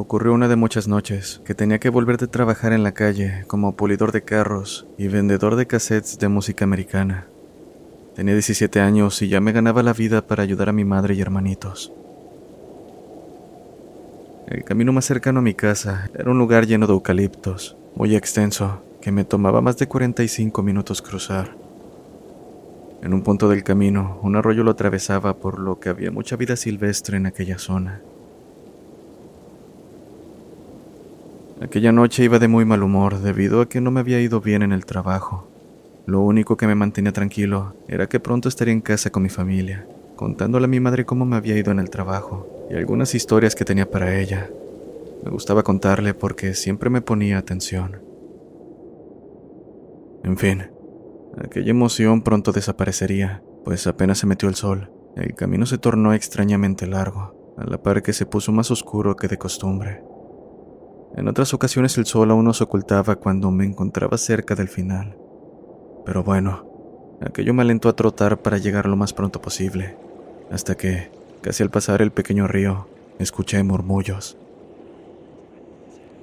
Ocurrió 0.00 0.32
una 0.32 0.46
de 0.46 0.54
muchas 0.54 0.86
noches 0.86 1.40
que 1.44 1.56
tenía 1.56 1.80
que 1.80 1.88
volver 1.88 2.18
de 2.18 2.28
trabajar 2.28 2.72
en 2.72 2.84
la 2.84 2.92
calle 2.92 3.42
como 3.48 3.74
pulidor 3.74 4.12
de 4.12 4.22
carros 4.22 4.86
y 4.96 5.08
vendedor 5.08 5.56
de 5.56 5.66
cassettes 5.66 6.20
de 6.20 6.28
música 6.28 6.64
americana. 6.64 7.26
Tenía 8.14 8.34
17 8.34 8.78
años 8.78 9.20
y 9.22 9.28
ya 9.28 9.40
me 9.40 9.50
ganaba 9.50 9.82
la 9.82 9.92
vida 9.92 10.24
para 10.24 10.44
ayudar 10.44 10.68
a 10.68 10.72
mi 10.72 10.84
madre 10.84 11.14
y 11.14 11.20
hermanitos. 11.20 11.92
El 14.46 14.62
camino 14.62 14.92
más 14.92 15.04
cercano 15.04 15.40
a 15.40 15.42
mi 15.42 15.54
casa 15.54 16.08
era 16.16 16.30
un 16.30 16.38
lugar 16.38 16.68
lleno 16.68 16.86
de 16.86 16.92
eucaliptos, 16.92 17.76
muy 17.96 18.14
extenso, 18.14 18.80
que 19.00 19.10
me 19.10 19.24
tomaba 19.24 19.62
más 19.62 19.78
de 19.78 19.88
45 19.88 20.62
minutos 20.62 21.02
cruzar. 21.02 21.56
En 23.02 23.12
un 23.14 23.24
punto 23.24 23.48
del 23.48 23.64
camino, 23.64 24.20
un 24.22 24.36
arroyo 24.36 24.62
lo 24.62 24.70
atravesaba 24.70 25.38
por 25.38 25.58
lo 25.58 25.80
que 25.80 25.88
había 25.88 26.12
mucha 26.12 26.36
vida 26.36 26.54
silvestre 26.54 27.16
en 27.16 27.26
aquella 27.26 27.58
zona. 27.58 28.00
Aquella 31.60 31.90
noche 31.90 32.22
iba 32.22 32.38
de 32.38 32.46
muy 32.46 32.64
mal 32.64 32.84
humor 32.84 33.18
debido 33.18 33.60
a 33.60 33.68
que 33.68 33.80
no 33.80 33.90
me 33.90 33.98
había 33.98 34.20
ido 34.20 34.40
bien 34.40 34.62
en 34.62 34.70
el 34.70 34.86
trabajo. 34.86 35.48
Lo 36.06 36.20
único 36.20 36.56
que 36.56 36.68
me 36.68 36.76
mantenía 36.76 37.12
tranquilo 37.12 37.74
era 37.88 38.08
que 38.08 38.20
pronto 38.20 38.48
estaría 38.48 38.72
en 38.72 38.80
casa 38.80 39.10
con 39.10 39.24
mi 39.24 39.28
familia, 39.28 39.84
contándole 40.14 40.66
a 40.66 40.68
mi 40.68 40.78
madre 40.78 41.04
cómo 41.04 41.24
me 41.24 41.34
había 41.34 41.58
ido 41.58 41.72
en 41.72 41.80
el 41.80 41.90
trabajo 41.90 42.46
y 42.70 42.74
algunas 42.74 43.12
historias 43.16 43.56
que 43.56 43.64
tenía 43.64 43.90
para 43.90 44.20
ella. 44.20 44.48
Me 45.24 45.32
gustaba 45.32 45.64
contarle 45.64 46.14
porque 46.14 46.54
siempre 46.54 46.90
me 46.90 47.00
ponía 47.00 47.38
atención. 47.38 48.00
En 50.22 50.38
fin, 50.38 50.70
aquella 51.42 51.70
emoción 51.70 52.22
pronto 52.22 52.52
desaparecería, 52.52 53.42
pues 53.64 53.88
apenas 53.88 54.18
se 54.18 54.28
metió 54.28 54.48
el 54.48 54.54
sol, 54.54 54.90
el 55.16 55.34
camino 55.34 55.66
se 55.66 55.78
tornó 55.78 56.14
extrañamente 56.14 56.86
largo, 56.86 57.54
a 57.56 57.64
la 57.64 57.82
par 57.82 58.02
que 58.02 58.12
se 58.12 58.26
puso 58.26 58.52
más 58.52 58.70
oscuro 58.70 59.16
que 59.16 59.26
de 59.26 59.38
costumbre. 59.38 60.02
En 61.18 61.26
otras 61.26 61.52
ocasiones 61.52 61.98
el 61.98 62.06
sol 62.06 62.30
aún 62.30 62.44
nos 62.44 62.60
ocultaba 62.60 63.16
cuando 63.16 63.50
me 63.50 63.64
encontraba 63.64 64.16
cerca 64.16 64.54
del 64.54 64.68
final. 64.68 65.16
Pero 66.06 66.22
bueno, 66.22 66.64
aquello 67.20 67.52
me 67.52 67.62
alentó 67.62 67.88
a 67.88 67.96
trotar 67.96 68.38
para 68.38 68.58
llegar 68.58 68.86
lo 68.86 68.94
más 68.94 69.12
pronto 69.12 69.42
posible, 69.42 69.96
hasta 70.52 70.76
que, 70.76 71.10
casi 71.40 71.64
al 71.64 71.70
pasar 71.70 72.02
el 72.02 72.12
pequeño 72.12 72.46
río, 72.46 72.86
escuché 73.18 73.60
murmullos. 73.64 74.38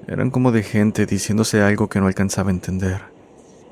Eran 0.07 0.31
como 0.31 0.53
de 0.53 0.63
gente 0.63 1.05
diciéndose 1.05 1.61
algo 1.61 1.89
que 1.89 1.99
no 1.99 2.07
alcanzaba 2.07 2.49
a 2.49 2.53
entender. 2.53 3.01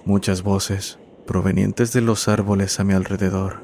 Muchas 0.03 0.43
voces, 0.43 0.99
provenientes 1.25 1.93
de 1.93 2.01
los 2.01 2.27
árboles 2.27 2.81
a 2.81 2.83
mi 2.83 2.91
alrededor. 2.95 3.61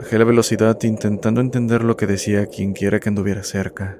Bajé 0.00 0.18
la 0.18 0.24
velocidad 0.24 0.78
intentando 0.82 1.42
entender 1.42 1.84
lo 1.84 1.94
que 1.94 2.06
decía 2.06 2.46
quien 2.46 2.72
quiera 2.72 3.00
que 3.00 3.10
anduviera 3.10 3.42
cerca, 3.42 3.98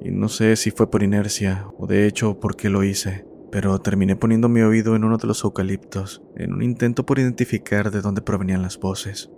y 0.00 0.12
no 0.12 0.28
sé 0.28 0.54
si 0.54 0.70
fue 0.70 0.88
por 0.88 1.02
inercia 1.02 1.66
o 1.76 1.88
de 1.88 2.06
hecho 2.06 2.38
por 2.38 2.54
qué 2.54 2.70
lo 2.70 2.84
hice, 2.84 3.26
pero 3.50 3.80
terminé 3.80 4.14
poniendo 4.14 4.48
mi 4.48 4.60
oído 4.60 4.94
en 4.94 5.02
uno 5.02 5.16
de 5.16 5.26
los 5.26 5.42
eucaliptos 5.42 6.22
en 6.36 6.52
un 6.52 6.62
intento 6.62 7.04
por 7.04 7.18
identificar 7.18 7.90
de 7.90 8.00
dónde 8.00 8.22
provenían 8.22 8.62
las 8.62 8.78
voces. 8.78 9.28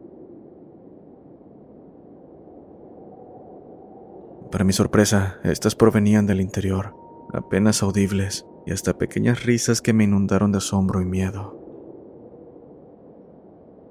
Para 4.50 4.64
mi 4.64 4.75
sorpresa, 4.75 5.41
estas 5.44 5.75
provenían 5.75 6.26
del 6.26 6.42
interior, 6.42 6.94
apenas 7.32 7.82
audibles, 7.82 8.44
y 8.66 8.72
hasta 8.72 8.98
pequeñas 8.98 9.44
risas 9.44 9.81
que 9.81 9.94
me 9.94 10.04
inundaron 10.04 10.53
de 10.53 10.58
asombro 10.58 11.00
y 11.00 11.06
miedo. 11.06 11.58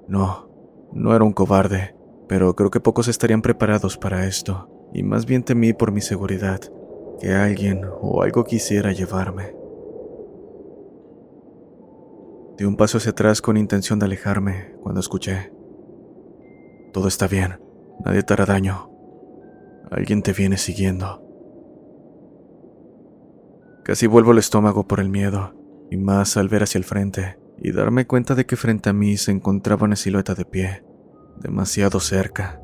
No, 0.06 0.48
no 0.92 1.16
era 1.16 1.24
un 1.24 1.32
cobarde, 1.32 1.96
pero 2.32 2.56
creo 2.56 2.70
que 2.70 2.80
pocos 2.80 3.08
estarían 3.08 3.42
preparados 3.42 3.98
para 3.98 4.24
esto, 4.26 4.70
y 4.94 5.02
más 5.02 5.26
bien 5.26 5.42
temí 5.42 5.74
por 5.74 5.92
mi 5.92 6.00
seguridad, 6.00 6.60
que 7.20 7.34
alguien 7.34 7.82
o 8.00 8.22
algo 8.22 8.44
quisiera 8.44 8.90
llevarme. 8.90 9.54
Di 12.56 12.64
un 12.64 12.78
paso 12.78 12.96
hacia 12.96 13.10
atrás 13.10 13.42
con 13.42 13.58
intención 13.58 13.98
de 13.98 14.06
alejarme 14.06 14.76
cuando 14.82 15.02
escuché. 15.02 15.52
Todo 16.94 17.06
está 17.06 17.28
bien, 17.28 17.60
nadie 18.02 18.22
te 18.22 18.32
hará 18.32 18.46
daño. 18.46 18.90
Alguien 19.90 20.22
te 20.22 20.32
viene 20.32 20.56
siguiendo. 20.56 21.22
Casi 23.84 24.06
vuelvo 24.06 24.32
el 24.32 24.38
estómago 24.38 24.88
por 24.88 25.00
el 25.00 25.10
miedo, 25.10 25.52
y 25.90 25.98
más 25.98 26.38
al 26.38 26.48
ver 26.48 26.62
hacia 26.62 26.78
el 26.78 26.84
frente 26.84 27.38
y 27.58 27.72
darme 27.72 28.06
cuenta 28.06 28.34
de 28.34 28.46
que 28.46 28.56
frente 28.56 28.88
a 28.88 28.94
mí 28.94 29.18
se 29.18 29.32
encontraba 29.32 29.84
una 29.84 29.96
silueta 29.96 30.34
de 30.34 30.46
pie, 30.46 30.82
demasiado 31.38 32.00
cerca. 32.00 32.60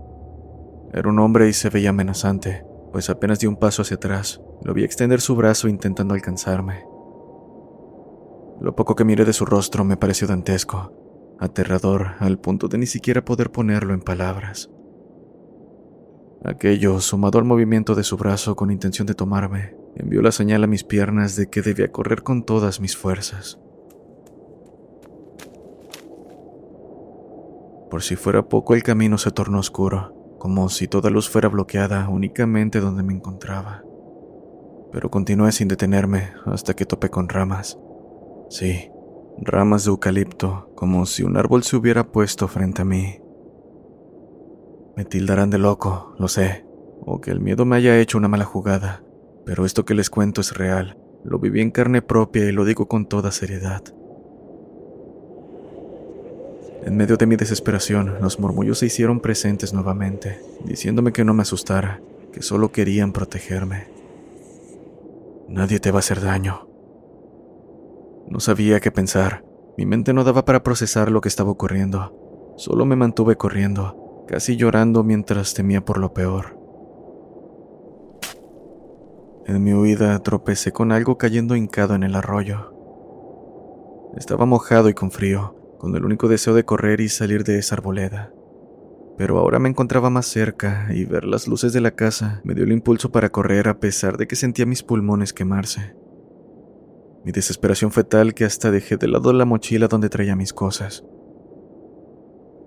Era 0.92 1.08
un 1.08 1.18
hombre 1.18 1.48
y 1.48 1.52
se 1.52 1.70
veía 1.70 1.90
amenazante, 1.90 2.64
pues 2.92 3.10
apenas 3.10 3.40
di 3.40 3.46
un 3.46 3.56
paso 3.56 3.82
hacia 3.82 3.96
atrás, 3.96 4.40
lo 4.62 4.74
vi 4.74 4.84
extender 4.84 5.20
su 5.20 5.36
brazo 5.36 5.68
intentando 5.68 6.14
alcanzarme. 6.14 6.84
Lo 8.60 8.74
poco 8.74 8.96
que 8.96 9.04
miré 9.04 9.24
de 9.24 9.32
su 9.32 9.44
rostro 9.44 9.84
me 9.84 9.96
pareció 9.96 10.26
dantesco, 10.26 11.36
aterrador 11.38 12.14
al 12.18 12.38
punto 12.38 12.68
de 12.68 12.78
ni 12.78 12.86
siquiera 12.86 13.24
poder 13.24 13.50
ponerlo 13.50 13.94
en 13.94 14.00
palabras. 14.00 14.70
Aquello, 16.44 17.00
sumado 17.00 17.38
al 17.38 17.44
movimiento 17.44 17.94
de 17.94 18.04
su 18.04 18.16
brazo 18.16 18.56
con 18.56 18.70
intención 18.70 19.06
de 19.06 19.14
tomarme, 19.14 19.76
envió 19.96 20.22
la 20.22 20.32
señal 20.32 20.64
a 20.64 20.68
mis 20.68 20.84
piernas 20.84 21.36
de 21.36 21.48
que 21.48 21.62
debía 21.62 21.90
correr 21.90 22.22
con 22.22 22.44
todas 22.44 22.80
mis 22.80 22.96
fuerzas. 22.96 23.58
Por 27.90 28.02
si 28.02 28.16
fuera 28.16 28.48
poco, 28.48 28.74
el 28.74 28.82
camino 28.82 29.16
se 29.18 29.30
tornó 29.30 29.58
oscuro, 29.58 30.36
como 30.38 30.68
si 30.68 30.88
toda 30.88 31.10
luz 31.10 31.28
fuera 31.28 31.48
bloqueada 31.48 32.08
únicamente 32.08 32.80
donde 32.80 33.02
me 33.02 33.14
encontraba. 33.14 33.82
Pero 34.92 35.10
continué 35.10 35.52
sin 35.52 35.68
detenerme 35.68 36.32
hasta 36.44 36.74
que 36.74 36.86
topé 36.86 37.10
con 37.10 37.28
ramas. 37.28 37.78
Sí, 38.50 38.90
ramas 39.38 39.84
de 39.84 39.90
eucalipto, 39.90 40.70
como 40.74 41.06
si 41.06 41.22
un 41.22 41.36
árbol 41.36 41.62
se 41.62 41.76
hubiera 41.76 42.10
puesto 42.10 42.48
frente 42.48 42.82
a 42.82 42.84
mí. 42.84 43.20
Me 44.96 45.04
tildarán 45.04 45.50
de 45.50 45.58
loco, 45.58 46.14
lo 46.18 46.28
sé, 46.28 46.66
o 47.00 47.20
que 47.20 47.30
el 47.30 47.40
miedo 47.40 47.64
me 47.64 47.76
haya 47.76 47.98
hecho 47.98 48.18
una 48.18 48.28
mala 48.28 48.44
jugada, 48.44 49.04
pero 49.46 49.64
esto 49.64 49.84
que 49.84 49.94
les 49.94 50.10
cuento 50.10 50.40
es 50.40 50.56
real, 50.56 50.98
lo 51.24 51.38
viví 51.38 51.60
en 51.60 51.70
carne 51.70 52.02
propia 52.02 52.48
y 52.48 52.52
lo 52.52 52.64
digo 52.64 52.88
con 52.88 53.06
toda 53.06 53.30
seriedad. 53.30 53.82
En 56.88 56.96
medio 56.96 57.18
de 57.18 57.26
mi 57.26 57.36
desesperación, 57.36 58.14
los 58.22 58.40
murmullos 58.40 58.78
se 58.78 58.86
hicieron 58.86 59.20
presentes 59.20 59.74
nuevamente, 59.74 60.40
diciéndome 60.64 61.12
que 61.12 61.22
no 61.22 61.34
me 61.34 61.42
asustara, 61.42 62.00
que 62.32 62.40
solo 62.40 62.72
querían 62.72 63.12
protegerme. 63.12 63.88
Nadie 65.48 65.80
te 65.80 65.90
va 65.90 65.98
a 65.98 66.00
hacer 66.00 66.22
daño. 66.22 66.66
No 68.26 68.40
sabía 68.40 68.80
qué 68.80 68.90
pensar. 68.90 69.44
Mi 69.76 69.84
mente 69.84 70.14
no 70.14 70.24
daba 70.24 70.46
para 70.46 70.62
procesar 70.62 71.10
lo 71.10 71.20
que 71.20 71.28
estaba 71.28 71.50
ocurriendo. 71.50 72.54
Solo 72.56 72.86
me 72.86 72.96
mantuve 72.96 73.36
corriendo, 73.36 74.24
casi 74.26 74.56
llorando 74.56 75.04
mientras 75.04 75.52
temía 75.52 75.84
por 75.84 75.98
lo 75.98 76.14
peor. 76.14 76.58
En 79.44 79.62
mi 79.62 79.74
huida 79.74 80.18
tropecé 80.20 80.72
con 80.72 80.92
algo 80.92 81.18
cayendo 81.18 81.54
hincado 81.54 81.94
en 81.94 82.02
el 82.02 82.14
arroyo. 82.14 82.72
Estaba 84.16 84.46
mojado 84.46 84.88
y 84.88 84.94
con 84.94 85.10
frío, 85.10 85.57
con 85.78 85.94
el 85.94 86.04
único 86.04 86.28
deseo 86.28 86.54
de 86.54 86.64
correr 86.64 87.00
y 87.00 87.08
salir 87.08 87.44
de 87.44 87.58
esa 87.58 87.76
arboleda. 87.76 88.32
Pero 89.16 89.38
ahora 89.38 89.58
me 89.58 89.68
encontraba 89.68 90.10
más 90.10 90.26
cerca 90.26 90.88
y 90.90 91.04
ver 91.04 91.24
las 91.24 91.48
luces 91.48 91.72
de 91.72 91.80
la 91.80 91.92
casa 91.92 92.40
me 92.44 92.54
dio 92.54 92.64
el 92.64 92.72
impulso 92.72 93.10
para 93.10 93.30
correr 93.30 93.68
a 93.68 93.80
pesar 93.80 94.16
de 94.16 94.26
que 94.26 94.36
sentía 94.36 94.66
mis 94.66 94.82
pulmones 94.82 95.32
quemarse. 95.32 95.96
Mi 97.24 97.32
desesperación 97.32 97.90
fue 97.90 98.04
tal 98.04 98.34
que 98.34 98.44
hasta 98.44 98.70
dejé 98.70 98.96
de 98.96 99.08
lado 99.08 99.32
la 99.32 99.44
mochila 99.44 99.88
donde 99.88 100.08
traía 100.08 100.36
mis 100.36 100.52
cosas. 100.52 101.04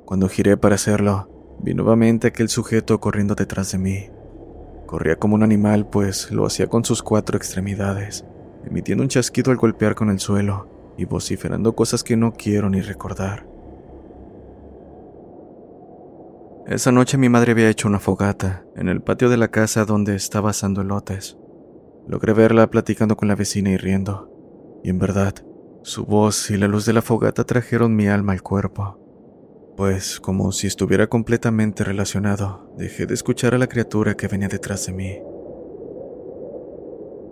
Cuando 0.06 0.28
giré 0.28 0.58
para 0.58 0.75
hacerlo, 0.75 1.58
vi 1.63 1.74
nuevamente 1.74 2.28
aquel 2.28 2.50
sujeto 2.50 3.00
corriendo 3.00 3.36
detrás 3.36 3.72
de 3.72 3.78
mí. 3.78 4.10
Corría 4.88 5.16
como 5.16 5.36
un 5.36 5.44
animal, 5.44 5.90
pues 5.90 6.31
lo 6.31 6.46
hacía 6.46 6.68
con 6.68 6.84
sus 6.84 7.02
cuatro 7.02 7.38
extremidades, 7.38 8.25
emitiendo 8.66 9.04
un 9.04 9.10
chasquido 9.10 9.52
al 9.52 9.58
golpear 9.58 9.96
con 9.96 10.10
el 10.10 10.19
suelo 10.19 10.81
y 11.01 11.06
vociferando 11.06 11.75
cosas 11.75 12.03
que 12.03 12.15
no 12.15 12.33
quiero 12.33 12.69
ni 12.69 12.81
recordar. 12.81 13.48
Esa 16.68 16.92
noche 16.92 17.18
mi 17.18 17.27
madre 17.27 17.53
había 17.53 17.69
hecho 17.69 17.88
una 17.88 18.00
fogata 18.00 18.63
en 18.75 18.88
el 18.88 19.01
patio 19.01 19.30
de 19.30 19.38
la 19.38 19.50
casa 19.50 19.83
donde 19.83 20.15
estaba 20.15 20.51
asando 20.51 20.81
elotes. 20.81 21.38
Logré 22.07 22.33
verla 22.33 22.69
platicando 22.69 23.18
con 23.18 23.27
la 23.27 23.36
vecina 23.36 23.71
y 23.71 23.77
riendo, 23.77 24.30
y 24.83 24.89
en 24.89 25.00
verdad, 25.00 25.33
su 25.81 26.06
voz 26.06 26.51
y 26.51 26.57
la 26.57 26.68
luz 26.68 26.86
de 26.86 26.94
la 26.94 27.01
fogata 27.01 27.44
trajeron 27.44 27.95
mi 27.95 28.07
alma 28.07 28.33
al 28.33 28.44
cuerpo. 28.44 29.00
Pues, 29.75 30.19
como 30.19 30.51
si 30.51 30.68
estuviera 30.68 31.07
completamente 31.07 31.83
relacionado, 31.83 32.71
dejé 32.77 33.07
de 33.07 33.15
escuchar 33.15 33.56
a 33.56 33.57
la 33.57 33.68
criatura 33.68 34.15
que 34.15 34.27
venía 34.27 34.48
detrás 34.48 34.86
de 34.86 34.94
mí. 34.94 35.18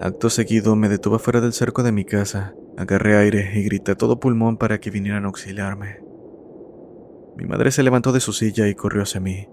Acto 0.02 0.30
seguido 0.30 0.76
me 0.76 0.90
detuve 0.90 1.20
fuera 1.20 1.42
del 1.42 1.54
cerco 1.54 1.84
de 1.84 1.92
mi 1.92 2.06
casa, 2.06 2.56
agarré 2.80 3.18
aire 3.18 3.52
y 3.56 3.64
grité 3.64 3.94
todo 3.94 4.22
pulmón 4.22 4.56
para 4.56 4.80
que 4.80 4.90
vinieran 4.90 5.26
a 5.26 5.28
auxiliarme. 5.28 6.00
Mi 7.36 7.46
madre 7.46 7.72
se 7.72 7.84
levantó 7.84 8.14
de 8.14 8.22
su 8.22 8.32
silla 8.32 8.70
y 8.70 8.74
corrió 8.74 9.04
hacia 9.04 9.20
mí. 9.20 9.50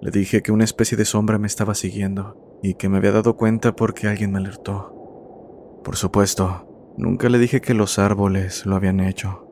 Le 0.00 0.10
dije 0.10 0.40
que 0.40 0.50
una 0.50 0.64
especie 0.64 0.96
de 0.96 1.04
sombra 1.04 1.38
me 1.38 1.46
estaba 1.46 1.74
siguiendo 1.74 2.58
y 2.62 2.74
que 2.74 2.88
me 2.88 2.96
había 2.96 3.12
dado 3.12 3.36
cuenta 3.36 3.76
porque 3.76 4.08
alguien 4.08 4.32
me 4.32 4.38
alertó. 4.38 5.80
Por 5.84 5.96
supuesto, 5.96 6.94
nunca 6.96 7.28
le 7.28 7.38
dije 7.38 7.60
que 7.60 7.74
los 7.74 7.98
árboles 7.98 8.64
lo 8.64 8.76
habían 8.76 9.00
hecho. 9.00 9.46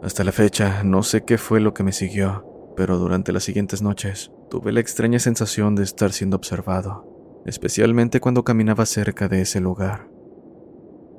Hasta 0.00 0.22
la 0.22 0.30
fecha, 0.30 0.84
no 0.84 1.02
sé 1.02 1.24
qué 1.24 1.36
fue 1.36 1.58
lo 1.58 1.74
que 1.74 1.82
me 1.82 1.90
siguió, 1.90 2.72
pero 2.76 2.96
durante 2.96 3.32
las 3.32 3.42
siguientes 3.42 3.82
noches 3.82 4.30
tuve 4.48 4.70
la 4.70 4.78
extraña 4.78 5.18
sensación 5.18 5.74
de 5.74 5.82
estar 5.82 6.12
siendo 6.12 6.36
observado, 6.36 7.17
especialmente 7.46 8.20
cuando 8.20 8.44
caminaba 8.44 8.86
cerca 8.86 9.28
de 9.28 9.40
ese 9.40 9.60
lugar. 9.60 10.08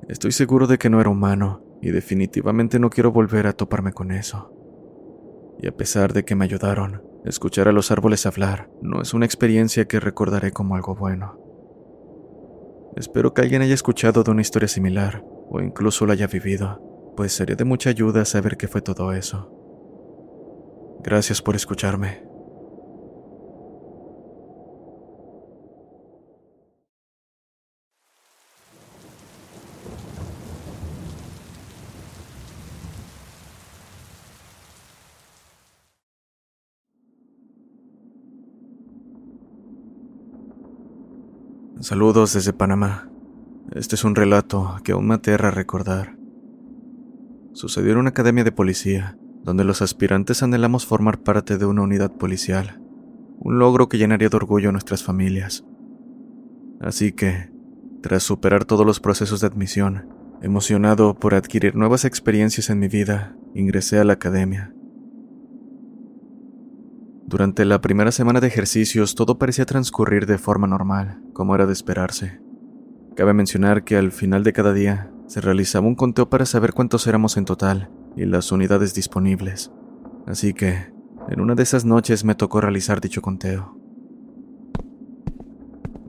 Estoy 0.08 0.32
seguro 0.32 0.68
de 0.68 0.78
que 0.78 0.90
no 0.90 1.02
era 1.02 1.10
humano 1.10 1.64
y 1.82 1.92
definitivamente 1.92 2.80
no 2.80 2.90
quiero 2.90 3.12
volver 3.12 3.48
a 3.48 3.54
toparme 3.54 3.94
con 3.94 4.12
eso. 4.12 4.54
Y 5.62 5.68
a 5.68 5.76
pesar 5.76 6.14
de 6.14 6.26
que 6.26 6.36
me 6.36 6.46
ayudaron, 6.46 7.04
escuchar 7.26 7.68
a 7.68 7.72
los 7.72 7.92
árboles 7.92 8.26
hablar 8.26 8.70
no 8.82 9.02
es 9.02 9.14
una 9.14 9.26
experiencia 9.26 9.86
que 9.86 10.00
recordaré 10.00 10.52
como 10.52 10.76
algo 10.76 10.96
bueno. 10.96 11.38
Espero 12.96 13.34
que 13.34 13.42
alguien 13.42 13.62
haya 13.62 13.74
escuchado 13.74 14.24
de 14.24 14.32
una 14.32 14.42
historia 14.42 14.68
similar 14.68 15.24
o 15.50 15.62
incluso 15.62 16.06
la 16.06 16.14
haya 16.14 16.28
vivido 16.28 16.90
pues 17.20 17.34
sería 17.34 17.58
de 17.58 17.66
mucha 17.66 17.90
ayuda 17.90 18.24
saber 18.24 18.56
qué 18.56 18.70
fue 18.70 18.82
todo 18.82 19.12
eso. 19.12 19.52
Gracias 21.04 21.42
por 21.42 21.54
escucharme. 21.54 22.29
Saludos 41.90 42.34
desde 42.34 42.54
Panamá. 42.54 43.10
Este 43.72 43.96
es 43.96 44.04
un 44.04 44.14
relato 44.14 44.76
que 44.84 44.92
aún 44.92 45.08
me 45.08 45.16
aterra 45.16 45.50
recordar 45.50 46.20
sucedió 47.54 47.94
en 47.94 47.98
una 47.98 48.12
academia 48.12 48.44
de 48.44 48.52
policía, 48.52 49.18
donde 49.44 49.64
los 49.64 49.82
aspirantes 49.82 50.44
anhelamos 50.44 50.86
formar 50.86 51.18
parte 51.18 51.58
de 51.58 51.66
una 51.66 51.82
unidad 51.82 52.12
policial, 52.12 52.80
un 53.40 53.58
logro 53.58 53.90
que 53.90 53.98
llenaría 53.98 54.30
de 54.30 54.38
orgullo 54.38 54.70
a 54.70 54.72
nuestras 54.72 55.02
familias. 55.02 55.66
Así 56.80 57.12
que, 57.12 57.50
tras 58.04 58.22
superar 58.22 58.66
todos 58.66 58.86
los 58.86 59.00
procesos 59.00 59.42
de 59.42 59.48
admisión, 59.48 60.14
emocionado 60.44 61.16
por 61.16 61.34
adquirir 61.34 61.76
nuevas 61.76 62.06
experiencias 62.06 62.70
en 62.70 62.78
mi 62.78 62.88
vida, 62.88 63.36
ingresé 63.56 63.98
a 63.98 64.04
la 64.04 64.14
academia. 64.14 64.76
Durante 67.30 67.64
la 67.64 67.80
primera 67.80 68.12
semana 68.12 68.40
de 68.40 68.48
ejercicios 68.48 69.14
todo 69.14 69.38
parecía 69.38 69.64
transcurrir 69.64 70.26
de 70.26 70.40
forma 70.40 70.66
normal, 70.66 71.22
como 71.32 71.54
era 71.54 71.68
de 71.68 71.74
esperarse. 71.74 72.42
Cabe 73.16 73.36
mencionar 73.36 73.84
que 73.84 73.98
al 73.98 74.12
final 74.12 74.44
de 74.44 74.52
cada 74.52 74.74
día 74.74 75.12
se 75.28 75.40
realizaba 75.40 75.86
un 75.86 75.94
conteo 75.94 76.28
para 76.28 76.48
saber 76.48 76.74
cuántos 76.74 77.06
éramos 77.06 77.38
en 77.38 77.46
total 77.46 77.92
y 78.18 78.26
las 78.26 78.52
unidades 78.52 78.96
disponibles. 78.96 79.72
Así 80.26 80.56
que, 80.56 80.92
en 81.30 81.40
una 81.40 81.54
de 81.54 81.62
esas 81.62 81.86
noches 81.86 82.24
me 82.24 82.34
tocó 82.34 82.62
realizar 82.62 83.00
dicho 83.00 83.22
conteo. 83.22 83.78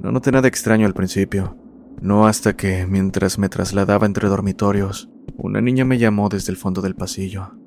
No 0.00 0.12
noté 0.12 0.32
nada 0.32 0.48
extraño 0.48 0.86
al 0.86 0.94
principio, 0.94 1.54
no 2.00 2.28
hasta 2.28 2.56
que, 2.56 2.86
mientras 2.86 3.38
me 3.38 3.50
trasladaba 3.50 4.06
entre 4.06 4.26
dormitorios, 4.26 5.10
una 5.36 5.60
niña 5.60 5.84
me 5.84 5.98
llamó 5.98 6.30
desde 6.30 6.50
el 6.50 6.56
fondo 6.56 6.80
del 6.80 6.94
pasillo. 6.94 7.59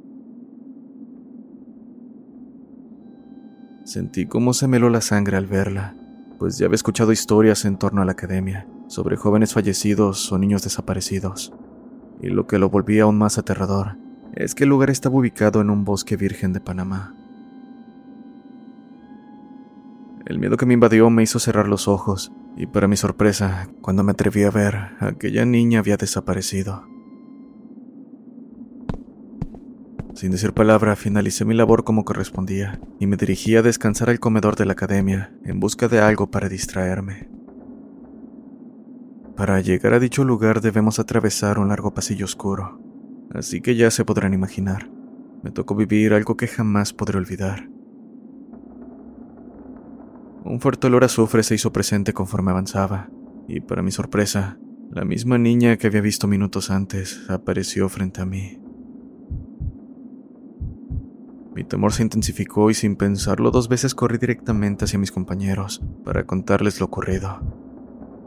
Sentí 3.83 4.25
cómo 4.27 4.53
se 4.53 4.67
me 4.67 4.79
la 4.79 5.01
sangre 5.01 5.35
al 5.35 5.45
verla, 5.45 5.95
pues 6.39 6.57
ya 6.57 6.67
había 6.67 6.75
escuchado 6.75 7.11
historias 7.11 7.65
en 7.65 7.77
torno 7.77 8.01
a 8.01 8.05
la 8.05 8.13
academia, 8.13 8.65
sobre 8.87 9.17
jóvenes 9.17 9.53
fallecidos 9.53 10.31
o 10.31 10.37
niños 10.37 10.63
desaparecidos. 10.63 11.53
Y 12.21 12.27
lo 12.27 12.47
que 12.47 12.59
lo 12.59 12.69
volvía 12.69 13.03
aún 13.03 13.17
más 13.17 13.37
aterrador 13.37 13.97
es 14.35 14.55
que 14.55 14.63
el 14.63 14.69
lugar 14.69 14.89
estaba 14.89 15.17
ubicado 15.17 15.59
en 15.59 15.69
un 15.69 15.83
bosque 15.83 16.15
virgen 16.15 16.53
de 16.53 16.61
Panamá. 16.61 17.13
El 20.25 20.39
miedo 20.39 20.55
que 20.55 20.65
me 20.65 20.75
invadió 20.75 21.09
me 21.09 21.23
hizo 21.23 21.39
cerrar 21.39 21.67
los 21.67 21.89
ojos, 21.89 22.31
y 22.55 22.67
para 22.67 22.87
mi 22.87 22.95
sorpresa, 22.95 23.67
cuando 23.81 24.03
me 24.03 24.13
atreví 24.13 24.43
a 24.43 24.51
ver, 24.51 24.75
aquella 24.99 25.43
niña 25.43 25.79
había 25.79 25.97
desaparecido. 25.97 26.92
Sin 30.23 30.31
decir 30.31 30.53
palabra, 30.53 30.95
finalicé 30.95 31.43
mi 31.43 31.53
labor 31.53 31.83
como 31.83 32.05
correspondía 32.05 32.79
y 32.97 33.07
me 33.07 33.17
dirigí 33.17 33.57
a 33.57 33.61
descansar 33.61 34.09
al 34.09 34.21
comedor 34.21 34.55
de 34.55 34.65
la 34.65 34.71
academia 34.71 35.35
en 35.43 35.59
busca 35.59 35.89
de 35.89 35.99
algo 35.99 36.31
para 36.31 36.47
distraerme. 36.47 37.27
Para 39.35 39.59
llegar 39.59 39.93
a 39.93 39.99
dicho 39.99 40.23
lugar 40.23 40.61
debemos 40.61 40.97
atravesar 40.97 41.59
un 41.59 41.67
largo 41.67 41.93
pasillo 41.93 42.23
oscuro, 42.23 42.79
así 43.33 43.59
que 43.59 43.75
ya 43.75 43.91
se 43.91 44.05
podrán 44.05 44.33
imaginar, 44.33 44.89
me 45.43 45.51
tocó 45.51 45.75
vivir 45.75 46.13
algo 46.13 46.37
que 46.37 46.47
jamás 46.47 46.93
podré 46.93 47.17
olvidar. 47.17 47.67
Un 50.45 50.61
fuerte 50.61 50.87
olor 50.87 51.03
a 51.03 51.07
azufre 51.07 51.43
se 51.43 51.55
hizo 51.55 51.73
presente 51.73 52.13
conforme 52.13 52.51
avanzaba, 52.51 53.09
y 53.49 53.59
para 53.59 53.81
mi 53.81 53.91
sorpresa, 53.91 54.57
la 54.89 55.03
misma 55.03 55.37
niña 55.37 55.75
que 55.75 55.87
había 55.87 55.99
visto 55.99 56.29
minutos 56.29 56.71
antes 56.71 57.29
apareció 57.29 57.89
frente 57.89 58.21
a 58.21 58.25
mí. 58.25 58.62
Mi 61.63 61.69
temor 61.69 61.93
se 61.93 62.03
intensificó 62.03 62.69
y 62.69 62.73
sin 62.73 62.97
pensarlo 62.97 63.49
dos 63.49 63.69
veces 63.69 63.95
corrí 63.95 64.17
directamente 64.17 64.83
hacia 64.83 64.99
mis 64.99 65.13
compañeros 65.13 65.81
para 66.03 66.25
contarles 66.25 66.81
lo 66.81 66.87
ocurrido. 66.87 67.39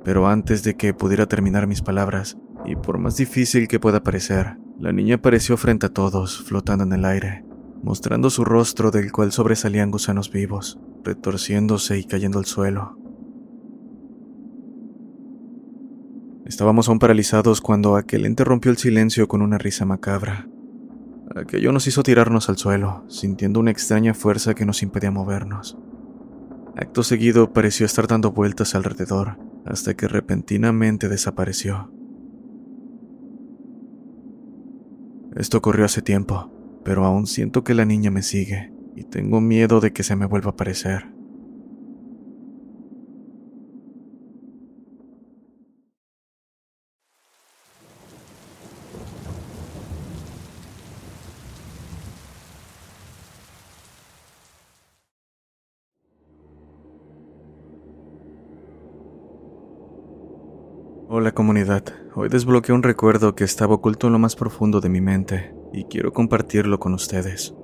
Pero 0.05 0.27
antes 0.27 0.63
de 0.63 0.75
que 0.75 0.95
pudiera 0.95 1.27
terminar 1.27 1.67
mis 1.67 1.83
palabras, 1.83 2.39
y 2.65 2.77
por 2.77 2.97
más 2.97 3.19
difícil 3.19 3.69
que 3.69 3.79
pueda 3.79 4.03
parecer, 4.03 4.57
la 4.81 4.91
niña 4.91 5.17
apareció 5.17 5.59
frente 5.59 5.85
a 5.85 5.89
todos, 5.91 6.45
flotando 6.45 6.85
en 6.85 6.95
el 6.95 7.05
aire, 7.05 7.45
mostrando 7.83 8.31
su 8.31 8.43
rostro 8.43 8.91
del 8.91 9.13
cual 9.13 9.33
sobresalían 9.33 9.91
gusanos 9.91 10.31
vivos, 10.31 10.79
retorciéndose 11.05 11.99
y 11.99 12.05
cayendo 12.05 12.39
al 12.39 12.47
suelo. 12.47 12.97
Estábamos 16.47 16.89
aún 16.89 16.99
paralizados 16.99 17.61
cuando 17.61 17.97
aquel 17.97 18.25
ente 18.25 18.45
rompió 18.45 18.71
el 18.71 18.79
silencio 18.79 19.29
con 19.29 19.43
una 19.43 19.59
risa 19.59 19.85
macabra. 19.85 20.49
Aquello 21.37 21.71
nos 21.71 21.87
hizo 21.87 22.03
tirarnos 22.03 22.49
al 22.49 22.57
suelo, 22.57 23.05
sintiendo 23.09 23.61
una 23.61 23.71
extraña 23.71 24.15
fuerza 24.15 24.55
que 24.55 24.65
nos 24.65 24.83
impedía 24.83 25.11
movernos. 25.11 25.77
Acto 26.75 27.03
seguido 27.03 27.53
pareció 27.53 27.85
estar 27.85 28.07
dando 28.07 28.33
vueltas 28.33 28.75
alrededor, 28.75 29.39
hasta 29.67 29.93
que 29.93 30.09
repentinamente 30.09 31.11
desapareció. 31.11 31.93
Esto 35.37 35.59
ocurrió 35.59 35.85
hace 35.85 36.01
tiempo, 36.01 36.51
pero 36.83 37.05
aún 37.05 37.27
siento 37.27 37.65
que 37.65 37.75
la 37.75 37.85
niña 37.85 38.11
me 38.11 38.23
sigue 38.23 38.73
y 38.95 39.05
tengo 39.05 39.43
miedo 39.43 39.81
de 39.81 39.93
que 39.93 40.05
se 40.05 40.17
me 40.17 40.25
vuelva 40.25 40.49
a 40.49 40.53
aparecer. 40.53 41.16
Comunidad, 61.37 61.85
hoy 62.15 62.31
desbloqueé 62.31 62.75
un 62.75 62.83
recuerdo 62.83 63.35
que 63.35 63.45
estaba 63.45 63.75
oculto 63.75 64.07
en 64.07 64.15
lo 64.15 64.19
más 64.19 64.35
profundo 64.35 64.81
de 64.81 64.89
mi 64.89 65.03
mente 65.03 65.55
y 65.71 65.85
quiero 65.85 66.11
compartirlo 66.11 66.81
con 66.81 66.95
ustedes. 66.95 67.55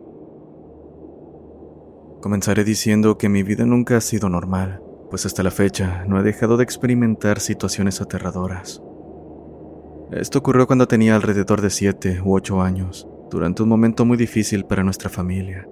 Comenzaré 2.21 2.65
diciendo 2.65 3.17
que 3.17 3.31
mi 3.31 3.43
vida 3.43 3.65
nunca 3.65 3.97
ha 3.97 4.03
sido 4.03 4.29
normal, 4.29 4.83
pues 5.09 5.25
hasta 5.25 5.43
la 5.43 5.51
fecha 5.51 6.05
no 6.07 6.21
he 6.21 6.23
dejado 6.23 6.59
de 6.59 6.65
experimentar 6.65 7.41
situaciones 7.41 8.03
aterradoras. 8.03 8.83
Esto 10.13 10.41
ocurrió 10.41 10.67
cuando 10.67 10.87
tenía 10.87 11.17
alrededor 11.17 11.63
de 11.63 11.71
7 11.71 12.21
u 12.23 12.35
8 12.35 12.61
años, 12.61 13.09
durante 13.31 13.63
un 13.63 13.71
momento 13.71 14.05
muy 14.05 14.19
difícil 14.19 14.67
para 14.67 14.85
nuestra 14.85 15.09
familia. 15.09 15.67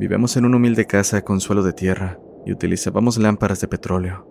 Vivíamos 0.00 0.36
en 0.36 0.46
una 0.46 0.56
humilde 0.56 0.84
casa 0.84 1.22
con 1.22 1.40
suelo 1.40 1.62
de 1.62 1.74
tierra 1.74 2.18
y 2.44 2.50
utilizábamos 2.50 3.18
lámparas 3.18 3.60
de 3.60 3.68
petróleo. 3.68 4.26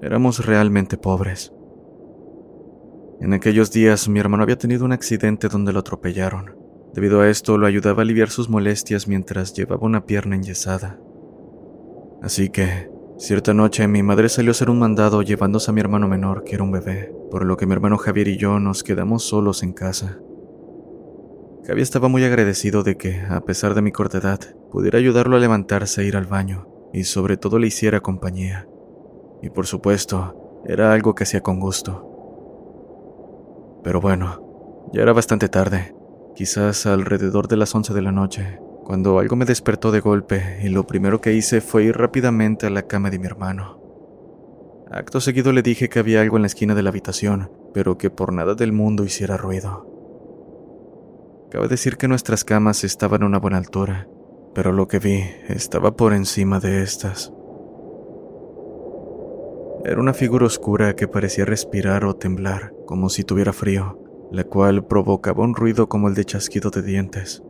Éramos 0.00 0.46
realmente 0.46 0.96
pobres. 0.96 1.52
En 3.20 3.32
aquellos 3.32 3.72
días 3.72 4.08
mi 4.08 4.20
hermano 4.20 4.44
había 4.44 4.58
tenido 4.58 4.84
un 4.84 4.92
accidente 4.92 5.48
donde 5.48 5.72
lo 5.72 5.80
atropellaron. 5.80 6.56
Debido 6.94 7.20
a 7.20 7.28
esto 7.28 7.58
lo 7.58 7.66
ayudaba 7.66 8.00
a 8.00 8.04
aliviar 8.04 8.30
sus 8.30 8.48
molestias 8.48 9.08
mientras 9.08 9.54
llevaba 9.54 9.86
una 9.86 10.06
pierna 10.06 10.36
enyesada. 10.36 11.00
Así 12.22 12.48
que, 12.48 12.90
cierta 13.18 13.54
noche 13.54 13.88
mi 13.88 14.02
madre 14.02 14.28
salió 14.28 14.50
a 14.50 14.52
hacer 14.52 14.70
un 14.70 14.78
mandado 14.78 15.22
llevándose 15.22 15.70
a 15.70 15.74
mi 15.74 15.80
hermano 15.80 16.06
menor, 16.08 16.44
que 16.44 16.54
era 16.54 16.64
un 16.64 16.70
bebé, 16.70 17.12
por 17.30 17.44
lo 17.44 17.56
que 17.56 17.66
mi 17.66 17.72
hermano 17.72 17.98
Javier 17.98 18.28
y 18.28 18.36
yo 18.36 18.60
nos 18.60 18.84
quedamos 18.84 19.24
solos 19.24 19.62
en 19.62 19.72
casa. 19.72 20.20
Javier 21.66 21.82
estaba 21.82 22.08
muy 22.08 22.24
agradecido 22.24 22.82
de 22.82 22.96
que, 22.96 23.20
a 23.28 23.40
pesar 23.40 23.74
de 23.74 23.82
mi 23.82 23.92
corta 23.92 24.18
edad, 24.18 24.40
pudiera 24.70 24.98
ayudarlo 24.98 25.36
a 25.36 25.40
levantarse 25.40 26.02
e 26.02 26.06
ir 26.06 26.16
al 26.16 26.26
baño, 26.26 26.68
y 26.92 27.04
sobre 27.04 27.36
todo 27.36 27.58
le 27.58 27.66
hiciera 27.66 28.00
compañía. 28.00 28.68
Y 29.42 29.50
por 29.50 29.66
supuesto, 29.66 30.62
era 30.64 30.92
algo 30.92 31.14
que 31.14 31.24
hacía 31.24 31.42
con 31.42 31.60
gusto. 31.60 32.07
Pero 33.88 34.02
bueno, 34.02 34.90
ya 34.92 35.00
era 35.00 35.14
bastante 35.14 35.48
tarde, 35.48 35.94
quizás 36.36 36.84
alrededor 36.84 37.48
de 37.48 37.56
las 37.56 37.74
11 37.74 37.94
de 37.94 38.02
la 38.02 38.12
noche, 38.12 38.60
cuando 38.84 39.18
algo 39.18 39.34
me 39.34 39.46
despertó 39.46 39.90
de 39.90 40.00
golpe 40.00 40.60
y 40.62 40.68
lo 40.68 40.86
primero 40.86 41.22
que 41.22 41.32
hice 41.32 41.62
fue 41.62 41.84
ir 41.84 41.96
rápidamente 41.96 42.66
a 42.66 42.70
la 42.70 42.82
cama 42.82 43.08
de 43.08 43.18
mi 43.18 43.24
hermano. 43.24 43.80
Acto 44.90 45.22
seguido 45.22 45.52
le 45.52 45.62
dije 45.62 45.88
que 45.88 46.00
había 46.00 46.20
algo 46.20 46.36
en 46.36 46.42
la 46.42 46.48
esquina 46.48 46.74
de 46.74 46.82
la 46.82 46.90
habitación, 46.90 47.50
pero 47.72 47.96
que 47.96 48.10
por 48.10 48.30
nada 48.30 48.54
del 48.54 48.72
mundo 48.72 49.04
hiciera 49.04 49.38
ruido. 49.38 49.86
Cabe 51.50 51.68
decir 51.68 51.96
que 51.96 52.08
nuestras 52.08 52.44
camas 52.44 52.84
estaban 52.84 53.22
a 53.22 53.26
una 53.26 53.38
buena 53.38 53.56
altura, 53.56 54.06
pero 54.54 54.70
lo 54.70 54.86
que 54.86 54.98
vi 54.98 55.24
estaba 55.48 55.96
por 55.96 56.12
encima 56.12 56.60
de 56.60 56.82
estas. 56.82 57.32
Era 59.84 60.00
una 60.00 60.12
figura 60.12 60.46
oscura 60.46 60.94
que 60.96 61.08
parecía 61.08 61.44
respirar 61.44 62.04
o 62.04 62.14
temblar, 62.14 62.72
como 62.86 63.08
si 63.08 63.22
tuviera 63.24 63.52
frío, 63.52 63.98
la 64.32 64.44
cual 64.44 64.84
provocaba 64.86 65.44
un 65.44 65.54
ruido 65.54 65.88
como 65.88 66.08
el 66.08 66.14
de 66.14 66.24
chasquido 66.24 66.70
de 66.70 66.82
dientes. 66.82 67.42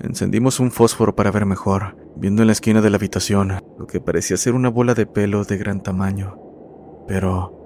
Encendimos 0.00 0.60
un 0.60 0.70
fósforo 0.70 1.16
para 1.16 1.30
ver 1.30 1.46
mejor, 1.46 1.96
viendo 2.16 2.42
en 2.42 2.46
la 2.46 2.52
esquina 2.52 2.80
de 2.80 2.90
la 2.90 2.96
habitación 2.96 3.54
lo 3.78 3.86
que 3.86 4.00
parecía 4.00 4.36
ser 4.36 4.54
una 4.54 4.68
bola 4.68 4.94
de 4.94 5.06
pelo 5.06 5.44
de 5.44 5.56
gran 5.56 5.82
tamaño. 5.82 6.38
Pero 7.08 7.65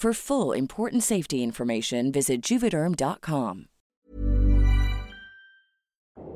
For 0.00 0.14
full 0.14 0.56
important 0.56 1.02
safety 1.02 1.42
information, 1.42 2.10
visit 2.10 2.40
juvederm.com. 2.42 3.66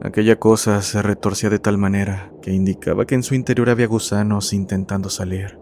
aquella 0.03 0.39
cosa 0.39 0.83
se 0.83 1.01
retorcía 1.01 1.49
de 1.49 1.59
tal 1.59 1.79
manera 1.79 2.31
que 2.43 2.53
indicaba 2.53 3.07
que 3.07 3.15
en 3.15 3.23
su 3.23 3.35
interior 3.35 3.71
había 3.71 3.87
gusanos 3.87 4.53
intentando 4.53 5.09
salir. 5.09 5.59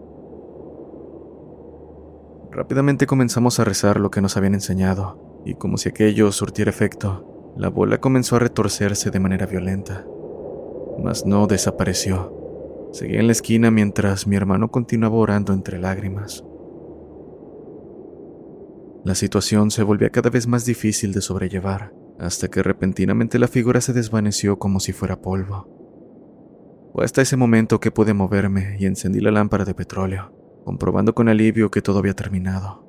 Rápidamente 2.51 3.07
comenzamos 3.07 3.61
a 3.61 3.63
rezar 3.63 4.01
lo 4.01 4.11
que 4.11 4.19
nos 4.19 4.35
habían 4.35 4.55
enseñado, 4.55 5.41
y 5.45 5.53
como 5.53 5.77
si 5.77 5.87
aquello 5.87 6.29
surtiera 6.33 6.71
efecto, 6.71 7.53
la 7.55 7.69
bola 7.69 8.01
comenzó 8.01 8.35
a 8.35 8.39
retorcerse 8.39 9.11
de 9.11 9.19
manera 9.21 9.45
violenta. 9.45 10.05
Mas 11.01 11.25
no 11.25 11.47
desapareció. 11.47 12.89
Seguía 12.91 13.21
en 13.21 13.27
la 13.27 13.31
esquina 13.31 13.71
mientras 13.71 14.27
mi 14.27 14.35
hermano 14.35 14.71
continuaba 14.71 15.15
orando 15.15 15.53
entre 15.53 15.79
lágrimas. 15.79 16.43
La 19.03 19.15
situación 19.15 19.69
se 19.69 19.83
volvía 19.83 20.11
cada 20.11 20.29
vez 20.29 20.47
más 20.47 20.65
difícil 20.65 21.11
de 21.11 21.21
sobrellevar, 21.21 21.93
hasta 22.19 22.47
que 22.47 22.63
repentinamente 22.63 23.37
la 23.37 23.49
figura 23.49 23.81
se 23.81 23.91
desvaneció 23.91 24.59
como 24.59 24.79
si 24.79 24.93
fuera 24.93 25.21
polvo. 25.21 25.67
Fue 26.93 27.03
hasta 27.03 27.21
ese 27.21 27.35
momento 27.35 27.81
que 27.81 27.91
pude 27.91 28.13
moverme 28.13 28.77
y 28.79 28.85
encendí 28.85 29.19
la 29.19 29.31
lámpara 29.31 29.65
de 29.65 29.73
petróleo, 29.73 30.31
comprobando 30.63 31.13
con 31.13 31.27
alivio 31.27 31.69
que 31.69 31.81
todo 31.81 31.99
había 31.99 32.13
terminado. 32.13 32.87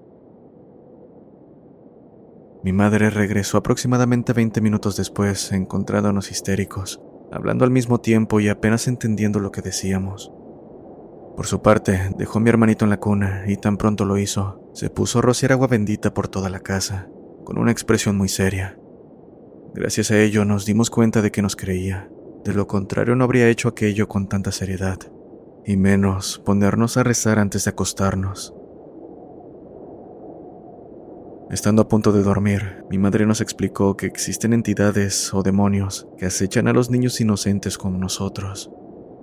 Mi 2.63 2.73
madre 2.73 3.11
regresó 3.11 3.59
aproximadamente 3.59 4.33
20 4.33 4.61
minutos 4.61 4.97
después, 4.97 5.51
encontrándonos 5.51 6.31
histéricos, 6.31 7.03
hablando 7.33 7.65
al 7.65 7.71
mismo 7.73 8.01
tiempo 8.01 8.39
y 8.39 8.49
apenas 8.49 8.87
entendiendo 8.87 9.41
lo 9.41 9.51
que 9.51 9.63
decíamos. 9.63 10.33
Por 11.37 11.47
su 11.47 11.63
parte, 11.63 12.11
dejó 12.17 12.39
a 12.39 12.43
mi 12.43 12.49
hermanito 12.49 12.85
en 12.85 12.91
la 12.91 13.01
cuna 13.01 13.45
y 13.47 13.57
tan 13.57 13.77
pronto 13.77 14.05
lo 14.05 14.19
hizo, 14.19 14.71
se 14.73 14.89
puso 14.89 15.19
a 15.19 15.23
rociar 15.23 15.53
agua 15.53 15.67
bendita 15.67 16.15
por 16.15 16.29
toda 16.29 16.49
la 16.49 16.61
casa, 16.61 17.09
con 17.45 17.59
una 17.59 17.73
expresión 17.73 18.17
muy 18.17 18.29
seria. 18.29 18.79
Gracias 19.75 20.13
a 20.13 20.21
ello 20.21 20.45
nos 20.45 20.65
dimos 20.65 20.91
cuenta 20.91 21.23
de 21.23 21.33
que 21.33 21.43
nos 21.43 21.57
creía, 21.57 22.09
de 22.45 22.55
lo 22.55 22.69
contrario 22.69 23.17
no 23.17 23.25
habría 23.25 23.49
hecho 23.49 23.69
aquello 23.69 24.07
con 24.07 24.29
tanta 24.29 24.53
seriedad, 24.53 24.99
y 25.67 25.77
menos 25.77 26.41
ponernos 26.45 26.97
a 26.97 27.03
rezar 27.03 27.41
antes 27.41 27.65
de 27.65 27.71
acostarnos. 27.71 28.55
Estando 31.51 31.83
a 31.83 31.89
punto 31.89 32.13
de 32.13 32.23
dormir, 32.23 32.85
mi 32.91 32.99
madre 32.99 33.27
nos 33.27 33.41
explicó 33.41 33.97
que 33.97 34.07
existen 34.07 34.53
entidades 34.53 35.35
o 35.35 35.43
demonios 35.43 36.07
que 36.17 36.27
acechan 36.27 36.69
a 36.69 36.73
los 36.73 36.91
niños 36.91 37.21
inocentes 37.21 37.77
como 37.77 37.99
nosotros, 37.99 38.71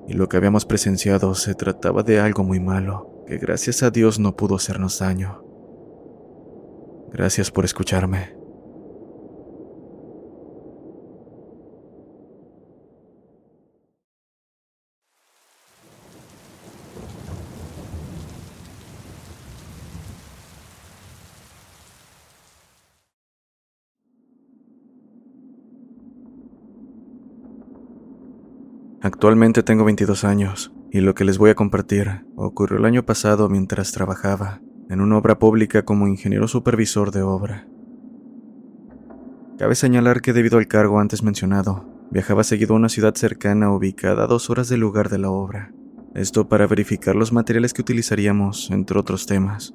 y 0.08 0.14
lo 0.14 0.28
que 0.28 0.38
habíamos 0.38 0.66
presenciado 0.66 1.36
se 1.36 1.56
trataba 1.56 2.04
de 2.04 2.20
algo 2.20 2.44
muy 2.44 2.60
malo, 2.60 3.24
que 3.28 3.38
gracias 3.38 3.84
a 3.84 3.92
Dios 3.92 4.20
no 4.20 4.36
pudo 4.36 4.56
hacernos 4.56 5.00
daño. 5.00 5.44
Gracias 7.14 7.52
por 7.52 7.66
escucharme. 7.66 8.41
Actualmente 29.04 29.64
tengo 29.64 29.84
22 29.84 30.24
años 30.24 30.72
y 30.92 31.02
lo 31.02 31.16
que 31.16 31.26
les 31.26 31.40
voy 31.40 31.50
a 31.50 31.56
compartir 31.56 32.24
ocurrió 32.36 32.78
el 32.78 32.86
año 32.86 33.04
pasado 33.04 33.50
mientras 33.50 33.92
trabajaba 33.92 34.62
en 34.90 35.02
una 35.02 35.18
obra 35.18 35.40
pública 35.40 35.84
como 35.86 36.08
ingeniero 36.08 36.48
supervisor 36.48 37.12
de 37.12 37.24
obra. 37.24 37.68
Cabe 39.58 39.74
señalar 39.74 40.22
que 40.22 40.34
debido 40.34 40.60
al 40.60 40.68
cargo 40.68 41.00
antes 41.00 41.24
mencionado, 41.24 41.90
viajaba 42.12 42.44
seguido 42.44 42.74
a 42.74 42.78
una 42.78 42.90
ciudad 42.90 43.16
cercana 43.16 43.74
ubicada 43.74 44.26
a 44.26 44.28
dos 44.28 44.52
horas 44.52 44.70
del 44.70 44.82
lugar 44.82 45.10
de 45.10 45.18
la 45.18 45.32
obra. 45.32 45.74
Esto 46.14 46.48
para 46.48 46.68
verificar 46.68 47.16
los 47.16 47.32
materiales 47.32 47.74
que 47.74 47.82
utilizaríamos, 47.82 48.70
entre 48.70 49.00
otros 49.00 49.26
temas. 49.26 49.74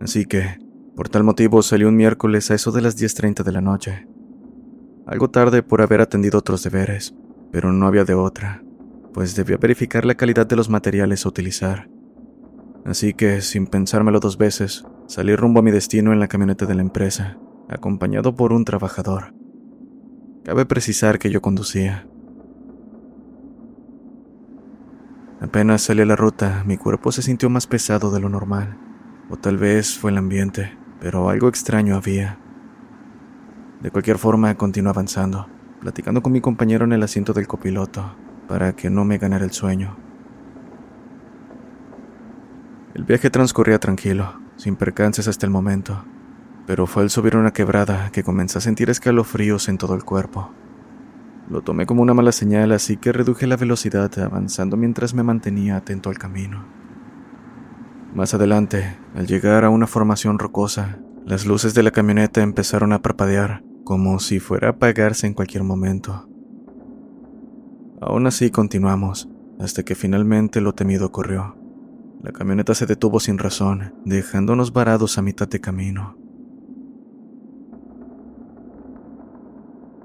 Así 0.00 0.26
que, 0.26 0.58
por 0.94 1.08
tal 1.08 1.24
motivo, 1.24 1.62
salí 1.62 1.84
un 1.84 1.96
miércoles 1.96 2.50
a 2.50 2.54
eso 2.54 2.70
de 2.70 2.82
las 2.82 2.96
10.30 2.96 3.42
de 3.42 3.52
la 3.52 3.60
noche. 3.60 4.06
Algo 5.06 5.30
tarde 5.30 5.62
por 5.62 5.80
haber 5.80 6.00
atendido 6.00 6.38
otros 6.38 6.62
deberes, 6.62 7.14
pero 7.54 7.72
no 7.72 7.86
había 7.86 8.04
de 8.04 8.14
otra, 8.14 8.64
pues 9.12 9.36
debía 9.36 9.56
verificar 9.56 10.04
la 10.04 10.16
calidad 10.16 10.44
de 10.44 10.56
los 10.56 10.68
materiales 10.68 11.24
a 11.24 11.28
utilizar. 11.28 11.88
Así 12.84 13.14
que, 13.14 13.42
sin 13.42 13.68
pensármelo 13.68 14.18
dos 14.18 14.36
veces, 14.38 14.84
salí 15.06 15.36
rumbo 15.36 15.60
a 15.60 15.62
mi 15.62 15.70
destino 15.70 16.12
en 16.12 16.18
la 16.18 16.26
camioneta 16.26 16.66
de 16.66 16.74
la 16.74 16.82
empresa, 16.82 17.38
acompañado 17.68 18.34
por 18.34 18.52
un 18.52 18.64
trabajador. 18.64 19.36
Cabe 20.42 20.66
precisar 20.66 21.20
que 21.20 21.30
yo 21.30 21.40
conducía. 21.42 22.08
Apenas 25.40 25.82
salí 25.82 26.02
a 26.02 26.06
la 26.06 26.16
ruta, 26.16 26.64
mi 26.66 26.76
cuerpo 26.76 27.12
se 27.12 27.22
sintió 27.22 27.48
más 27.50 27.68
pesado 27.68 28.10
de 28.10 28.18
lo 28.18 28.28
normal, 28.28 28.80
o 29.30 29.36
tal 29.36 29.58
vez 29.58 29.96
fue 29.96 30.10
el 30.10 30.18
ambiente, 30.18 30.76
pero 30.98 31.28
algo 31.28 31.46
extraño 31.46 31.94
había. 31.94 32.40
De 33.80 33.92
cualquier 33.92 34.18
forma, 34.18 34.56
continué 34.56 34.90
avanzando, 34.90 35.46
platicando 35.84 36.22
con 36.22 36.32
mi 36.32 36.40
compañero 36.40 36.86
en 36.86 36.94
el 36.94 37.02
asiento 37.02 37.34
del 37.34 37.46
copiloto, 37.46 38.16
para 38.48 38.74
que 38.74 38.88
no 38.88 39.04
me 39.04 39.18
ganara 39.18 39.44
el 39.44 39.52
sueño. 39.52 39.94
El 42.94 43.04
viaje 43.04 43.28
transcurría 43.28 43.78
tranquilo, 43.78 44.32
sin 44.56 44.76
percances 44.76 45.28
hasta 45.28 45.44
el 45.44 45.52
momento, 45.52 46.02
pero 46.66 46.86
fue 46.86 47.02
al 47.02 47.10
subir 47.10 47.36
una 47.36 47.52
quebrada 47.52 48.10
que 48.12 48.24
comencé 48.24 48.56
a 48.56 48.60
sentir 48.62 48.88
escalofríos 48.88 49.68
en 49.68 49.76
todo 49.76 49.94
el 49.94 50.04
cuerpo. 50.04 50.50
Lo 51.50 51.60
tomé 51.60 51.84
como 51.84 52.00
una 52.00 52.14
mala 52.14 52.32
señal, 52.32 52.72
así 52.72 52.96
que 52.96 53.12
reduje 53.12 53.46
la 53.46 53.58
velocidad 53.58 54.10
avanzando 54.20 54.78
mientras 54.78 55.12
me 55.12 55.22
mantenía 55.22 55.76
atento 55.76 56.08
al 56.08 56.16
camino. 56.16 56.64
Más 58.14 58.32
adelante, 58.32 58.96
al 59.14 59.26
llegar 59.26 59.64
a 59.64 59.68
una 59.68 59.86
formación 59.86 60.38
rocosa, 60.38 60.98
las 61.26 61.44
luces 61.44 61.74
de 61.74 61.82
la 61.82 61.90
camioneta 61.90 62.40
empezaron 62.40 62.94
a 62.94 63.02
parpadear, 63.02 63.62
como 63.84 64.18
si 64.18 64.40
fuera 64.40 64.68
a 64.68 64.70
apagarse 64.72 65.26
en 65.26 65.34
cualquier 65.34 65.62
momento. 65.62 66.28
Aún 68.00 68.26
así 68.26 68.50
continuamos, 68.50 69.28
hasta 69.58 69.82
que 69.82 69.94
finalmente 69.94 70.60
lo 70.60 70.74
temido 70.74 71.06
ocurrió. 71.06 71.56
La 72.22 72.32
camioneta 72.32 72.74
se 72.74 72.86
detuvo 72.86 73.20
sin 73.20 73.38
razón, 73.38 73.94
dejándonos 74.04 74.72
varados 74.72 75.18
a 75.18 75.22
mitad 75.22 75.48
de 75.48 75.60
camino. 75.60 76.16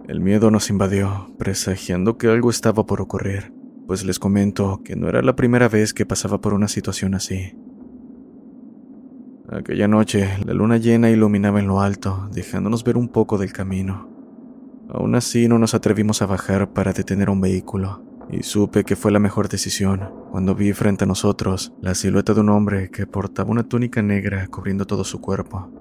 El 0.07 0.21
miedo 0.21 0.51
nos 0.51 0.69
invadió, 0.69 1.33
presagiando 1.37 2.17
que 2.17 2.27
algo 2.27 2.49
estaba 2.49 2.85
por 2.85 2.99
ocurrir, 2.99 3.53
pues 3.87 4.03
les 4.03 4.19
comento 4.19 4.81
que 4.83 4.95
no 4.95 5.07
era 5.07 5.21
la 5.21 5.35
primera 5.35 5.69
vez 5.69 5.93
que 5.93 6.05
pasaba 6.05 6.41
por 6.41 6.53
una 6.53 6.67
situación 6.67 7.13
así. 7.13 7.53
Aquella 9.51 9.87
noche, 9.87 10.37
la 10.45 10.53
luna 10.53 10.77
llena 10.77 11.09
iluminaba 11.09 11.59
en 11.59 11.67
lo 11.67 11.81
alto, 11.81 12.29
dejándonos 12.31 12.83
ver 12.83 12.97
un 12.97 13.09
poco 13.09 13.39
del 13.39 13.51
camino. 13.51 14.07
Aún 14.89 15.15
así, 15.15 15.47
no 15.47 15.57
nos 15.57 15.73
atrevimos 15.73 16.21
a 16.21 16.27
bajar 16.27 16.71
para 16.71 16.93
detener 16.93 17.31
un 17.31 17.41
vehículo, 17.41 18.03
y 18.29 18.43
supe 18.43 18.83
que 18.83 18.95
fue 18.95 19.11
la 19.11 19.17
mejor 19.17 19.49
decisión 19.49 20.11
cuando 20.29 20.53
vi 20.53 20.71
frente 20.73 21.05
a 21.05 21.07
nosotros 21.07 21.73
la 21.81 21.95
silueta 21.95 22.35
de 22.35 22.41
un 22.41 22.49
hombre 22.49 22.91
que 22.91 23.07
portaba 23.07 23.49
una 23.49 23.63
túnica 23.63 24.03
negra 24.03 24.45
cubriendo 24.47 24.85
todo 24.85 25.03
su 25.03 25.19
cuerpo. 25.19 25.71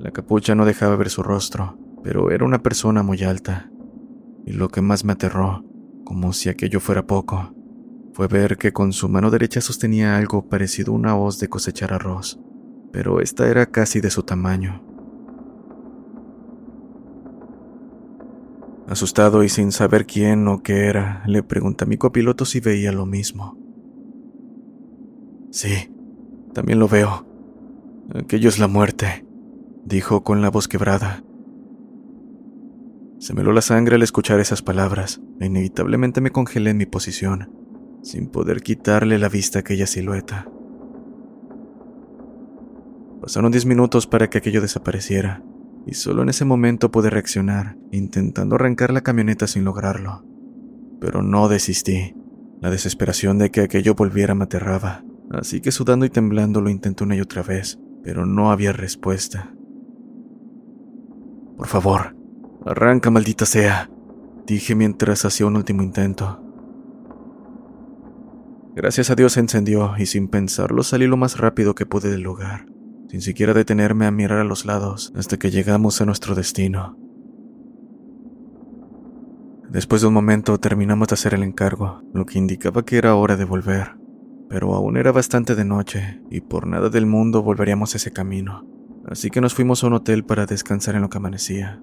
La 0.00 0.10
capucha 0.10 0.56
no 0.56 0.64
dejaba 0.64 0.96
ver 0.96 1.08
su 1.08 1.22
rostro, 1.22 1.78
pero 2.02 2.32
era 2.32 2.44
una 2.44 2.64
persona 2.64 3.04
muy 3.04 3.22
alta. 3.22 3.70
Y 4.44 4.54
lo 4.54 4.70
que 4.70 4.82
más 4.82 5.04
me 5.04 5.12
aterró, 5.12 5.64
como 6.04 6.32
si 6.32 6.48
aquello 6.48 6.80
fuera 6.80 7.06
poco, 7.06 7.54
fue 8.12 8.26
ver 8.26 8.58
que 8.58 8.72
con 8.72 8.92
su 8.92 9.08
mano 9.08 9.30
derecha 9.30 9.60
sostenía 9.60 10.16
algo 10.16 10.48
parecido 10.48 10.92
a 10.92 10.96
una 10.96 11.16
hoz 11.16 11.38
de 11.38 11.48
cosechar 11.48 11.92
arroz, 11.92 12.40
pero 12.92 13.20
esta 13.20 13.48
era 13.48 13.66
casi 13.66 14.00
de 14.00 14.10
su 14.10 14.22
tamaño. 14.22 14.84
Asustado 18.86 19.42
y 19.42 19.48
sin 19.48 19.72
saber 19.72 20.06
quién 20.06 20.46
o 20.48 20.62
qué 20.62 20.86
era, 20.86 21.22
le 21.26 21.42
pregunté 21.42 21.84
a 21.84 21.86
mi 21.86 21.96
copiloto 21.96 22.44
si 22.44 22.60
veía 22.60 22.92
lo 22.92 23.06
mismo. 23.06 23.56
Sí, 25.50 25.90
también 26.52 26.78
lo 26.78 26.88
veo. 26.88 27.26
Aquello 28.14 28.48
es 28.48 28.58
la 28.58 28.68
muerte, 28.68 29.24
dijo 29.84 30.22
con 30.22 30.42
la 30.42 30.50
voz 30.50 30.68
quebrada. 30.68 31.24
Se 33.18 33.34
me 33.34 33.42
heló 33.42 33.52
la 33.52 33.62
sangre 33.62 33.94
al 33.94 34.02
escuchar 34.02 34.40
esas 34.40 34.62
palabras 34.62 35.22
e 35.40 35.46
inevitablemente 35.46 36.20
me 36.20 36.30
congelé 36.30 36.70
en 36.70 36.76
mi 36.76 36.86
posición, 36.86 37.50
sin 38.02 38.28
poder 38.28 38.62
quitarle 38.62 39.18
la 39.18 39.28
vista 39.28 39.58
a 39.58 39.60
aquella 39.60 39.86
silueta. 39.86 40.48
Pasaron 43.22 43.52
diez 43.52 43.64
minutos 43.64 44.08
para 44.08 44.28
que 44.28 44.38
aquello 44.38 44.60
desapareciera, 44.60 45.42
y 45.86 45.94
solo 45.94 46.22
en 46.22 46.28
ese 46.28 46.44
momento 46.44 46.90
pude 46.90 47.08
reaccionar, 47.08 47.76
intentando 47.92 48.56
arrancar 48.56 48.92
la 48.92 49.02
camioneta 49.02 49.46
sin 49.46 49.64
lograrlo. 49.64 50.24
Pero 51.00 51.22
no 51.22 51.48
desistí. 51.48 52.16
La 52.60 52.70
desesperación 52.70 53.38
de 53.38 53.50
que 53.50 53.60
aquello 53.60 53.94
volviera 53.94 54.34
me 54.34 54.44
aterraba, 54.44 55.04
así 55.30 55.60
que 55.60 55.70
sudando 55.72 56.04
y 56.04 56.10
temblando 56.10 56.60
lo 56.60 56.68
intenté 56.68 57.04
una 57.04 57.16
y 57.16 57.20
otra 57.20 57.42
vez, 57.42 57.78
pero 58.02 58.26
no 58.26 58.50
había 58.50 58.72
respuesta. 58.72 59.54
Por 61.56 61.68
favor, 61.68 62.16
Arranca, 62.64 63.10
maldita 63.10 63.44
sea, 63.44 63.90
dije 64.46 64.74
mientras 64.76 65.24
hacía 65.24 65.46
un 65.46 65.56
último 65.56 65.82
intento. 65.82 66.40
Gracias 68.74 69.10
a 69.10 69.16
Dios 69.16 69.32
se 69.32 69.40
encendió 69.40 69.94
y 69.98 70.06
sin 70.06 70.28
pensarlo 70.28 70.82
salí 70.82 71.06
lo 71.06 71.16
más 71.16 71.38
rápido 71.38 71.74
que 71.74 71.86
pude 71.86 72.10
del 72.10 72.22
lugar, 72.22 72.66
sin 73.12 73.20
siquiera 73.20 73.52
detenerme 73.52 74.06
a 74.06 74.10
mirar 74.10 74.38
a 74.38 74.44
los 74.44 74.64
lados 74.64 75.12
hasta 75.14 75.36
que 75.36 75.50
llegamos 75.50 76.00
a 76.00 76.06
nuestro 76.06 76.34
destino. 76.34 76.96
Después 79.68 80.00
de 80.00 80.08
un 80.08 80.14
momento 80.14 80.56
terminamos 80.56 81.08
de 81.08 81.14
hacer 81.14 81.34
el 81.34 81.42
encargo, 81.42 82.00
lo 82.14 82.24
que 82.24 82.38
indicaba 82.38 82.86
que 82.86 82.96
era 82.96 83.14
hora 83.14 83.36
de 83.36 83.44
volver, 83.44 83.98
pero 84.48 84.74
aún 84.74 84.96
era 84.96 85.12
bastante 85.12 85.54
de 85.54 85.66
noche 85.66 86.22
y 86.30 86.40
por 86.40 86.66
nada 86.66 86.88
del 86.88 87.04
mundo 87.04 87.42
volveríamos 87.42 87.94
ese 87.94 88.14
camino, 88.14 88.66
así 89.06 89.28
que 89.28 89.42
nos 89.42 89.52
fuimos 89.52 89.84
a 89.84 89.88
un 89.88 89.92
hotel 89.92 90.24
para 90.24 90.46
descansar 90.46 90.94
en 90.94 91.02
lo 91.02 91.10
que 91.10 91.18
amanecía. 91.18 91.82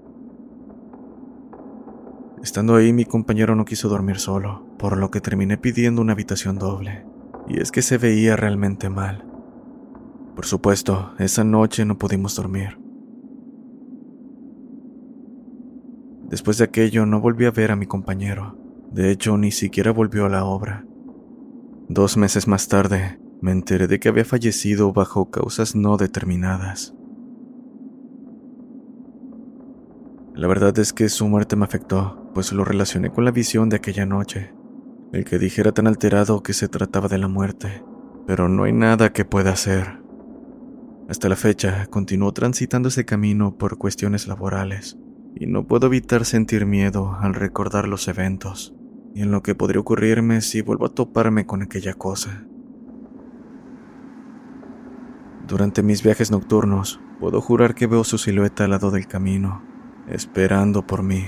Estando 2.41 2.75
ahí 2.75 2.91
mi 2.91 3.05
compañero 3.05 3.53
no 3.53 3.65
quiso 3.65 3.87
dormir 3.87 4.17
solo, 4.17 4.65
por 4.79 4.97
lo 4.97 5.11
que 5.11 5.21
terminé 5.21 5.59
pidiendo 5.59 6.01
una 6.01 6.13
habitación 6.13 6.57
doble. 6.57 7.05
Y 7.47 7.61
es 7.61 7.71
que 7.71 7.83
se 7.83 7.99
veía 7.99 8.35
realmente 8.35 8.89
mal. 8.89 9.28
Por 10.39 10.45
supuesto, 10.45 11.11
esa 11.19 11.43
noche 11.43 11.83
no 11.83 11.97
pudimos 11.97 12.37
dormir. 12.37 12.79
Después 16.29 16.57
de 16.57 16.63
aquello 16.63 17.05
no 17.05 17.19
volví 17.19 17.43
a 17.43 17.51
ver 17.51 17.71
a 17.71 17.75
mi 17.75 17.85
compañero. 17.85 18.57
De 18.89 19.11
hecho, 19.11 19.37
ni 19.37 19.51
siquiera 19.51 19.91
volvió 19.91 20.27
a 20.27 20.29
la 20.29 20.45
obra. 20.45 20.85
Dos 21.89 22.15
meses 22.15 22.47
más 22.47 22.69
tarde, 22.69 23.19
me 23.41 23.51
enteré 23.51 23.87
de 23.87 23.99
que 23.99 24.07
había 24.07 24.23
fallecido 24.23 24.93
bajo 24.93 25.29
causas 25.29 25.75
no 25.75 25.97
determinadas. 25.97 26.95
La 30.35 30.47
verdad 30.47 30.79
es 30.79 30.93
que 30.93 31.09
su 31.09 31.27
muerte 31.27 31.57
me 31.57 31.65
afectó, 31.65 32.31
pues 32.33 32.53
lo 32.53 32.63
relacioné 32.63 33.11
con 33.11 33.25
la 33.25 33.31
visión 33.31 33.67
de 33.67 33.75
aquella 33.75 34.05
noche. 34.05 34.53
El 35.11 35.25
que 35.25 35.37
dijera 35.37 35.73
tan 35.73 35.87
alterado 35.87 36.43
que 36.43 36.53
se 36.53 36.69
trataba 36.69 37.09
de 37.09 37.17
la 37.17 37.27
muerte, 37.27 37.83
pero 38.25 38.47
no 38.47 38.63
hay 38.63 38.71
nada 38.71 39.11
que 39.11 39.25
pueda 39.25 39.51
hacer. 39.51 39.99
Hasta 41.09 41.27
la 41.27 41.35
fecha, 41.35 41.87
continúo 41.87 42.33
transitando 42.33 42.89
ese 42.89 43.03
camino 43.03 43.57
por 43.57 43.79
cuestiones 43.79 44.27
laborales, 44.27 44.95
y 45.35 45.47
no 45.47 45.65
puedo 45.65 45.87
evitar 45.87 46.23
sentir 46.23 46.67
miedo 46.67 47.17
al 47.19 47.33
recordar 47.33 47.87
los 47.87 48.07
eventos, 48.07 48.75
y 49.15 49.23
en 49.23 49.31
lo 49.31 49.41
que 49.41 49.55
podría 49.55 49.81
ocurrirme 49.81 50.41
si 50.41 50.61
vuelvo 50.61 50.85
a 50.85 50.93
toparme 50.93 51.47
con 51.47 51.63
aquella 51.63 51.95
cosa. 51.95 52.45
Durante 55.47 55.81
mis 55.81 56.03
viajes 56.03 56.29
nocturnos, 56.29 57.01
puedo 57.19 57.41
jurar 57.41 57.73
que 57.73 57.87
veo 57.87 58.03
su 58.03 58.19
silueta 58.19 58.65
al 58.65 58.69
lado 58.69 58.91
del 58.91 59.07
camino, 59.07 59.63
esperando 60.07 60.85
por 60.85 61.01
mí. 61.01 61.25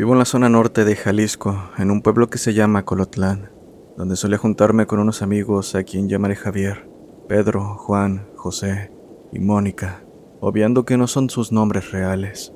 Vivo 0.00 0.14
en 0.14 0.18
la 0.18 0.24
zona 0.24 0.48
norte 0.48 0.86
de 0.86 0.96
Jalisco, 0.96 1.62
en 1.76 1.90
un 1.90 2.00
pueblo 2.00 2.30
que 2.30 2.38
se 2.38 2.54
llama 2.54 2.86
Colotlán, 2.86 3.50
donde 3.98 4.16
solía 4.16 4.38
juntarme 4.38 4.86
con 4.86 4.98
unos 4.98 5.20
amigos 5.20 5.74
a 5.74 5.82
quien 5.82 6.08
llamaré 6.08 6.36
Javier, 6.36 6.88
Pedro, 7.28 7.76
Juan, 7.76 8.26
José 8.34 8.90
y 9.30 9.40
Mónica, 9.40 10.02
obviando 10.40 10.86
que 10.86 10.96
no 10.96 11.06
son 11.06 11.28
sus 11.28 11.52
nombres 11.52 11.90
reales. 11.90 12.54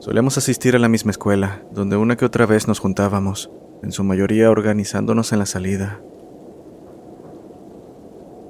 Solemos 0.00 0.36
asistir 0.36 0.76
a 0.76 0.78
la 0.78 0.90
misma 0.90 1.12
escuela, 1.12 1.62
donde 1.72 1.96
una 1.96 2.18
que 2.18 2.26
otra 2.26 2.44
vez 2.44 2.68
nos 2.68 2.78
juntábamos, 2.78 3.50
en 3.82 3.92
su 3.92 4.04
mayoría 4.04 4.50
organizándonos 4.50 5.32
en 5.32 5.38
la 5.38 5.46
salida. 5.46 6.02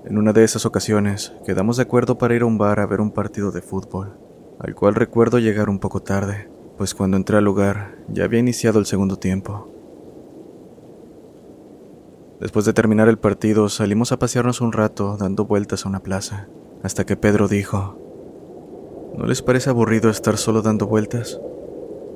En 0.04 0.18
una 0.18 0.32
de 0.32 0.42
esas 0.42 0.66
ocasiones, 0.66 1.32
quedamos 1.46 1.76
de 1.76 1.84
acuerdo 1.84 2.18
para 2.18 2.34
ir 2.34 2.42
a 2.42 2.46
un 2.46 2.58
bar 2.58 2.80
a 2.80 2.86
ver 2.86 3.00
un 3.00 3.12
partido 3.12 3.52
de 3.52 3.62
fútbol, 3.62 4.18
al 4.61 4.75
cual 4.75 4.94
recuerdo 4.94 5.38
llegar 5.38 5.70
un 5.70 5.79
poco 5.79 6.01
tarde, 6.01 6.51
pues 6.77 6.94
cuando 6.94 7.16
entré 7.16 7.38
al 7.38 7.44
lugar 7.44 7.96
ya 8.09 8.25
había 8.25 8.40
iniciado 8.40 8.79
el 8.79 8.87
segundo 8.87 9.16
tiempo. 9.16 9.68
Después 12.40 12.66
de 12.66 12.75
terminar 12.75 13.09
el 13.09 13.18
partido, 13.18 13.68
salimos 13.68 14.12
a 14.12 14.18
pasearnos 14.18 14.61
un 14.61 14.73
rato 14.73 15.16
dando 15.16 15.46
vueltas 15.46 15.85
a 15.85 15.88
una 15.88 16.01
plaza, 16.01 16.49
hasta 16.83 17.05
que 17.05 17.16
Pedro 17.16 17.49
dijo, 17.49 17.99
¿No 19.16 19.27
les 19.27 19.42
parece 19.42 19.70
aburrido 19.70 20.11
estar 20.11 20.37
solo 20.37 20.62
dando 20.62 20.87
vueltas? 20.87 21.40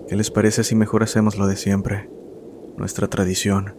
¿Qué 0.09 0.17
les 0.17 0.31
parece 0.31 0.65
si 0.65 0.75
mejor 0.75 1.03
hacemos 1.03 1.39
lo 1.39 1.47
de 1.47 1.57
siempre? 1.57 2.11
Nuestra 2.77 3.09
tradición. 3.09 3.75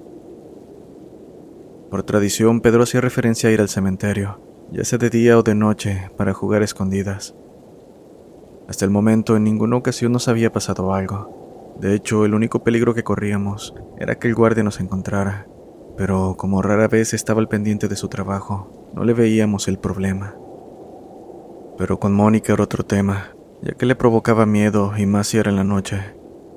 Por 1.92 2.04
tradición, 2.04 2.62
Pedro 2.62 2.84
hacía 2.84 3.02
referencia 3.02 3.50
a 3.50 3.52
ir 3.52 3.62
al 3.62 3.70
cementerio, 3.70 4.40
ya 4.72 4.84
sea 4.84 4.98
de 4.98 5.12
día 5.12 5.38
o 5.38 5.44
de 5.44 5.54
noche, 5.54 6.10
para 6.18 6.34
jugar 6.34 6.64
escondidas. 6.64 7.36
Hasta 8.68 8.86
el 8.86 8.92
momento, 8.92 9.36
en 9.36 9.44
ninguna 9.44 9.78
ocasión 9.78 10.12
nos 10.12 10.28
había 10.28 10.52
pasado 10.52 10.94
algo. 10.94 11.76
De 11.80 11.94
hecho, 11.94 12.26
el 12.26 12.34
único 12.34 12.64
peligro 12.64 12.94
que 12.94 13.04
corríamos 13.04 13.76
era 14.00 14.16
que 14.16 14.28
el 14.28 14.36
guardia 14.36 14.64
nos 14.64 14.80
encontrara 14.80 15.48
pero 15.98 16.36
como 16.38 16.62
rara 16.62 16.88
vez 16.88 17.14
estaba 17.14 17.40
al 17.40 17.48
pendiente 17.48 17.88
de 17.88 17.96
su 17.96 18.08
trabajo, 18.10 18.92
no 18.94 19.04
le 19.04 19.14
veíamos 19.14 19.68
el 19.68 19.80
problema. 19.80 20.36
Pero 21.78 22.00
con 22.00 22.14
Mónica 22.14 22.54
era 22.54 22.64
otro 22.64 22.86
tema, 22.86 23.36
ya 23.62 23.74
que 23.74 23.86
le 23.86 23.96
provocaba 23.96 24.46
miedo 24.46 24.94
y 24.98 25.06
más 25.06 25.28
si 25.28 25.38
era 25.38 25.50
en 25.50 25.56
la 25.56 25.64
noche, 25.64 26.00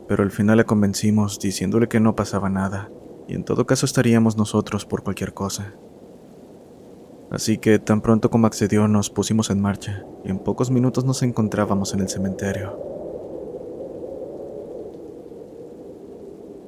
pero 0.09 0.23
al 0.23 0.31
final 0.31 0.57
la 0.57 0.65
convencimos 0.65 1.39
diciéndole 1.39 1.89
que 1.89 2.01
no 2.01 2.17
pasaba 2.17 2.49
nada, 2.49 2.91
y 3.29 3.35
en 3.35 3.45
todo 3.45 3.67
caso 3.67 3.87
estaríamos 3.87 4.37
nosotros 4.37 4.87
por 4.87 5.03
cualquier 5.03 5.35
cosa. 5.35 5.75
Así 7.31 7.59
que 7.59 7.79
tan 7.79 8.01
pronto 8.01 8.31
como 8.31 8.47
accedió 8.47 8.89
nos 8.89 9.11
pusimos 9.11 9.51
en 9.51 9.61
marcha, 9.61 10.05
y 10.25 10.31
en 10.31 10.39
pocos 10.39 10.71
minutos 10.71 11.05
nos 11.05 11.23
encontrábamos 11.23 11.93
en 11.93 12.01
el 12.01 12.09
cementerio. 12.09 12.89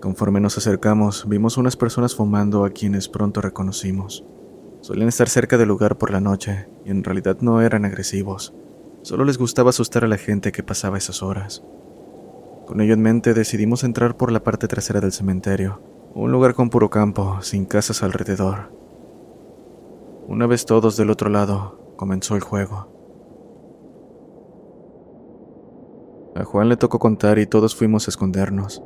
Conforme 0.01 0.41
nos 0.41 0.57
acercamos, 0.57 1.29
vimos 1.29 1.59
unas 1.59 1.77
personas 1.77 2.15
fumando 2.15 2.65
a 2.65 2.71
quienes 2.71 3.09
pronto 3.09 3.41
reconocimos. 3.41 4.25
Solían 4.81 5.09
estar 5.09 5.29
cerca 5.29 5.59
del 5.59 5.69
lugar 5.69 5.99
por 5.99 6.11
la 6.11 6.21
noche 6.21 6.69
y 6.87 6.91
en 6.91 7.05
realidad 7.05 7.39
no 7.41 7.61
eran 7.61 7.85
agresivos. 7.85 8.55
Solo 9.03 9.25
les 9.25 9.37
gustaba 9.37 9.71
asustar 9.71 10.05
a 10.05 10.09
la 10.09 10.17
gente 10.17 10.53
que 10.53 10.63
pasaba 10.63 10.97
esas 10.97 11.23
horas. 11.23 11.63
Con 12.67 12.81
ello 12.81 12.95
en 12.95 13.03
mente 13.03 13.35
decidimos 13.35 13.85
entrar 13.85 14.17
por 14.17 14.33
la 14.33 14.43
parte 14.43 14.69
trasera 14.69 15.01
del 15.01 15.13
cementerio, 15.13 15.83
un 16.15 16.33
lugar 16.33 16.55
con 16.55 16.71
puro 16.71 16.89
campo, 16.89 17.39
sin 17.43 17.67
casas 17.67 18.03
alrededor. 18.03 18.80
Una 20.31 20.47
vez 20.47 20.65
todos 20.65 20.97
del 20.97 21.11
otro 21.11 21.29
lado, 21.29 21.93
comenzó 21.97 22.37
el 22.37 22.41
juego. 22.41 22.87
A 26.37 26.45
Juan 26.45 26.69
le 26.69 26.77
tocó 26.77 27.01
contar 27.01 27.41
y 27.41 27.47
todos 27.47 27.75
fuimos 27.75 28.07
a 28.07 28.13
escondernos. 28.13 28.81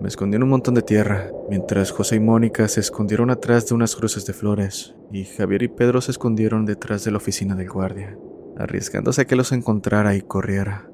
Me 0.00 0.08
escondí 0.08 0.34
en 0.34 0.42
un 0.42 0.48
montón 0.48 0.74
de 0.74 0.82
tierra, 0.82 1.30
mientras 1.48 1.92
José 1.92 2.16
y 2.16 2.20
Mónica 2.20 2.66
se 2.66 2.80
escondieron 2.80 3.30
atrás 3.30 3.68
de 3.68 3.76
unas 3.76 3.94
cruces 3.94 4.26
de 4.26 4.32
flores, 4.32 4.96
y 5.12 5.24
Javier 5.24 5.62
y 5.62 5.68
Pedro 5.68 6.00
se 6.00 6.10
escondieron 6.10 6.66
detrás 6.66 7.04
de 7.04 7.12
la 7.12 7.18
oficina 7.18 7.54
del 7.54 7.70
guardia, 7.70 8.18
arriesgándose 8.58 9.22
a 9.22 9.24
que 9.26 9.36
los 9.36 9.52
encontrara 9.52 10.16
y 10.16 10.22
corriera. 10.22 10.90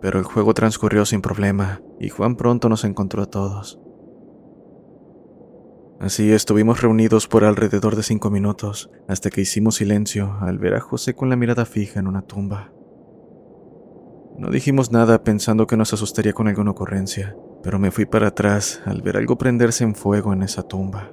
Pero 0.00 0.20
el 0.20 0.24
juego 0.24 0.54
transcurrió 0.54 1.04
sin 1.04 1.20
problema, 1.20 1.82
y 1.98 2.10
Juan 2.10 2.36
pronto 2.36 2.68
nos 2.68 2.84
encontró 2.84 3.24
a 3.24 3.26
todos. 3.26 3.80
Así 5.98 6.30
estuvimos 6.32 6.82
reunidos 6.82 7.26
por 7.26 7.44
alrededor 7.44 7.96
de 7.96 8.02
cinco 8.02 8.30
minutos, 8.30 8.90
hasta 9.08 9.30
que 9.30 9.40
hicimos 9.40 9.76
silencio 9.76 10.36
al 10.40 10.58
ver 10.58 10.74
a 10.74 10.80
José 10.80 11.14
con 11.14 11.30
la 11.30 11.36
mirada 11.36 11.64
fija 11.64 12.00
en 12.00 12.06
una 12.06 12.22
tumba. 12.22 12.72
No 14.36 14.50
dijimos 14.50 14.92
nada 14.92 15.24
pensando 15.24 15.66
que 15.66 15.78
nos 15.78 15.94
asustaría 15.94 16.34
con 16.34 16.48
alguna 16.48 16.72
ocurrencia, 16.72 17.34
pero 17.62 17.78
me 17.78 17.90
fui 17.90 18.04
para 18.04 18.28
atrás 18.28 18.82
al 18.84 19.00
ver 19.00 19.16
algo 19.16 19.38
prenderse 19.38 19.84
en 19.84 19.94
fuego 19.94 20.34
en 20.34 20.42
esa 20.42 20.62
tumba. 20.62 21.10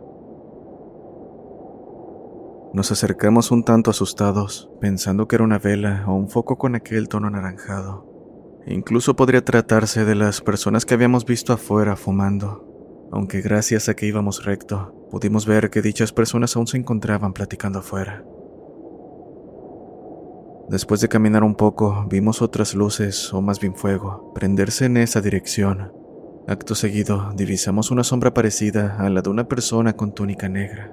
Nos 2.73 2.91
acercamos 2.91 3.51
un 3.51 3.63
tanto 3.63 3.89
asustados, 3.91 4.69
pensando 4.81 5.27
que 5.27 5.37
era 5.37 5.45
una 5.45 5.59
vela 5.59 6.03
o 6.07 6.15
un 6.15 6.27
foco 6.27 6.57
con 6.57 6.75
aquel 6.75 7.07
tono 7.07 7.27
anaranjado. 7.27 8.11
incluso 8.65 9.15
podría 9.15 9.43
tratarse 9.43 10.05
de 10.05 10.15
las 10.15 10.41
personas 10.41 10.85
que 10.85 10.93
habíamos 10.93 11.25
visto 11.25 11.53
afuera 11.53 11.95
fumando, 11.95 12.72
aunque 13.13 13.41
gracias 13.41 13.87
a 13.87 13.95
que 13.95 14.07
íbamos 14.07 14.43
recto, 14.43 15.07
pudimos 15.11 15.45
ver 15.45 15.69
que 15.69 15.81
dichas 15.81 16.11
personas 16.11 16.55
aún 16.55 16.67
se 16.67 16.77
encontraban 16.77 17.31
platicando 17.31 17.79
afuera. 17.79 18.25
Después 20.67 20.99
de 20.99 21.09
caminar 21.09 21.43
un 21.43 21.55
poco, 21.55 22.07
vimos 22.09 22.41
otras 22.41 22.73
luces, 22.73 23.31
o 23.33 23.41
más 23.41 23.59
bien 23.59 23.75
fuego, 23.75 24.33
prenderse 24.33 24.85
en 24.85 24.97
esa 24.97 25.21
dirección, 25.21 25.91
Acto 26.45 26.75
seguido, 26.75 27.31
divisamos 27.35 27.89
una 27.89 28.03
sombra 28.03 28.33
parecida 28.33 28.97
a 28.97 29.09
la 29.09 29.21
de 29.21 29.29
una 29.29 29.47
persona 29.47 29.93
con 29.93 30.13
túnica 30.13 30.49
negra. 30.49 30.91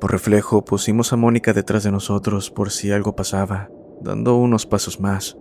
Por 0.00 0.12
reflejo, 0.12 0.64
pusimos 0.64 1.12
a 1.12 1.16
Mónica 1.16 1.52
detrás 1.52 1.82
de 1.82 1.90
nosotros 1.90 2.52
por 2.52 2.70
si 2.70 2.92
algo 2.92 3.16
pasaba, 3.16 3.68
dando 4.00 4.36
unos 4.36 4.64
pasos 4.64 5.00
más. 5.00 5.36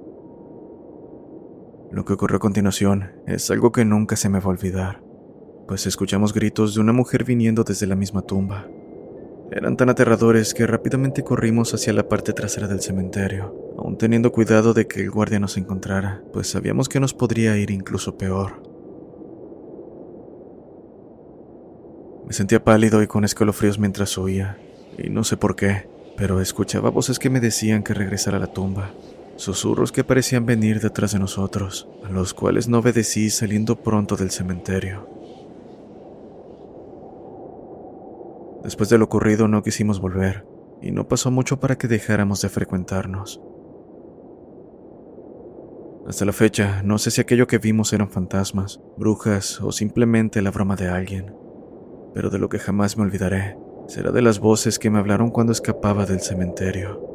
Lo 1.96 2.04
que 2.04 2.12
ocurrió 2.12 2.36
a 2.36 2.42
continuación 2.42 3.14
es 3.26 3.50
algo 3.52 3.72
que 3.72 3.86
nunca 3.86 4.18
se 4.18 4.28
me 4.28 4.42
va 4.42 4.48
a 4.48 4.50
olvidar, 4.50 5.02
pues 5.66 5.88
escuchamos 5.88 6.34
gritos 6.34 6.76
de 6.76 6.82
una 6.82 6.92
mujer 6.92 7.24
viniendo 7.24 7.64
desde 7.64 7.88
la 7.88 7.96
misma 7.96 8.22
tumba. 8.22 8.68
Eran 9.50 9.78
tan 9.78 9.88
aterradores 9.88 10.54
que 10.54 10.68
rápidamente 10.68 11.24
corrimos 11.24 11.74
hacia 11.74 11.94
la 11.94 12.10
parte 12.10 12.34
trasera 12.34 12.68
del 12.68 12.82
cementerio, 12.82 13.56
aún 13.78 13.98
teniendo 13.98 14.34
cuidado 14.34 14.74
de 14.74 14.88
que 14.88 15.00
el 15.04 15.10
guardia 15.10 15.40
nos 15.40 15.56
encontrara, 15.56 16.22
pues 16.34 16.50
sabíamos 16.50 16.90
que 16.90 17.00
nos 17.00 17.14
podría 17.14 17.56
ir 17.56 17.72
incluso 17.72 18.18
peor. 18.18 18.62
Me 22.28 22.34
sentía 22.34 22.62
pálido 22.62 23.04
y 23.04 23.08
con 23.08 23.24
escalofríos 23.24 23.80
mientras 23.80 24.18
oía, 24.18 24.58
y 24.98 25.10
no 25.10 25.24
sé 25.24 25.38
por 25.38 25.56
qué, 25.56 25.88
pero 26.18 26.42
escuchaba 26.42 26.90
voces 26.90 27.20
que 27.20 27.30
me 27.30 27.40
decían 27.40 27.84
que 27.84 27.94
regresara 27.94 28.36
a 28.36 28.42
la 28.42 28.52
tumba, 28.52 28.92
susurros 29.36 29.92
que 29.92 30.04
parecían 30.04 30.46
venir 30.46 30.80
detrás 30.80 31.12
de 31.12 31.20
nosotros, 31.20 31.88
a 32.04 32.10
los 32.10 32.34
cuales 32.34 32.68
no 32.68 32.80
obedecí 32.80 33.30
saliendo 33.30 33.76
pronto 33.76 34.16
del 34.16 34.32
cementerio. 34.32 35.10
Después 38.64 38.90
de 38.90 38.98
lo 38.98 39.06
ocurrido 39.06 39.48
no 39.48 39.62
quisimos 39.62 40.00
volver, 40.00 40.46
y 40.82 40.92
no 40.92 41.08
pasó 41.08 41.32
mucho 41.32 41.60
para 41.60 41.78
que 41.78 41.88
dejáramos 41.88 42.42
de 42.42 42.50
frecuentarnos. 42.50 43.42
Hasta 46.08 46.26
la 46.26 46.34
fecha, 46.34 46.82
no 46.84 46.98
sé 46.98 47.12
si 47.12 47.22
aquello 47.22 47.48
que 47.48 47.58
vimos 47.58 47.92
eran 47.94 48.10
fantasmas, 48.10 48.80
brujas 48.98 49.60
o 49.62 49.72
simplemente 49.72 50.42
la 50.42 50.52
broma 50.52 50.76
de 50.76 50.88
alguien, 50.88 51.36
pero 52.14 52.30
de 52.30 52.40
lo 52.40 52.48
que 52.50 52.60
jamás 52.60 52.98
me 52.98 53.04
olvidaré 53.04 53.58
será 53.88 54.12
de 54.12 54.22
las 54.22 54.40
voces 54.40 54.80
que 54.80 54.90
me 54.90 55.00
hablaron 55.00 55.30
cuando 55.30 55.52
escapaba 55.52 56.06
del 56.06 56.22
cementerio. 56.22 57.15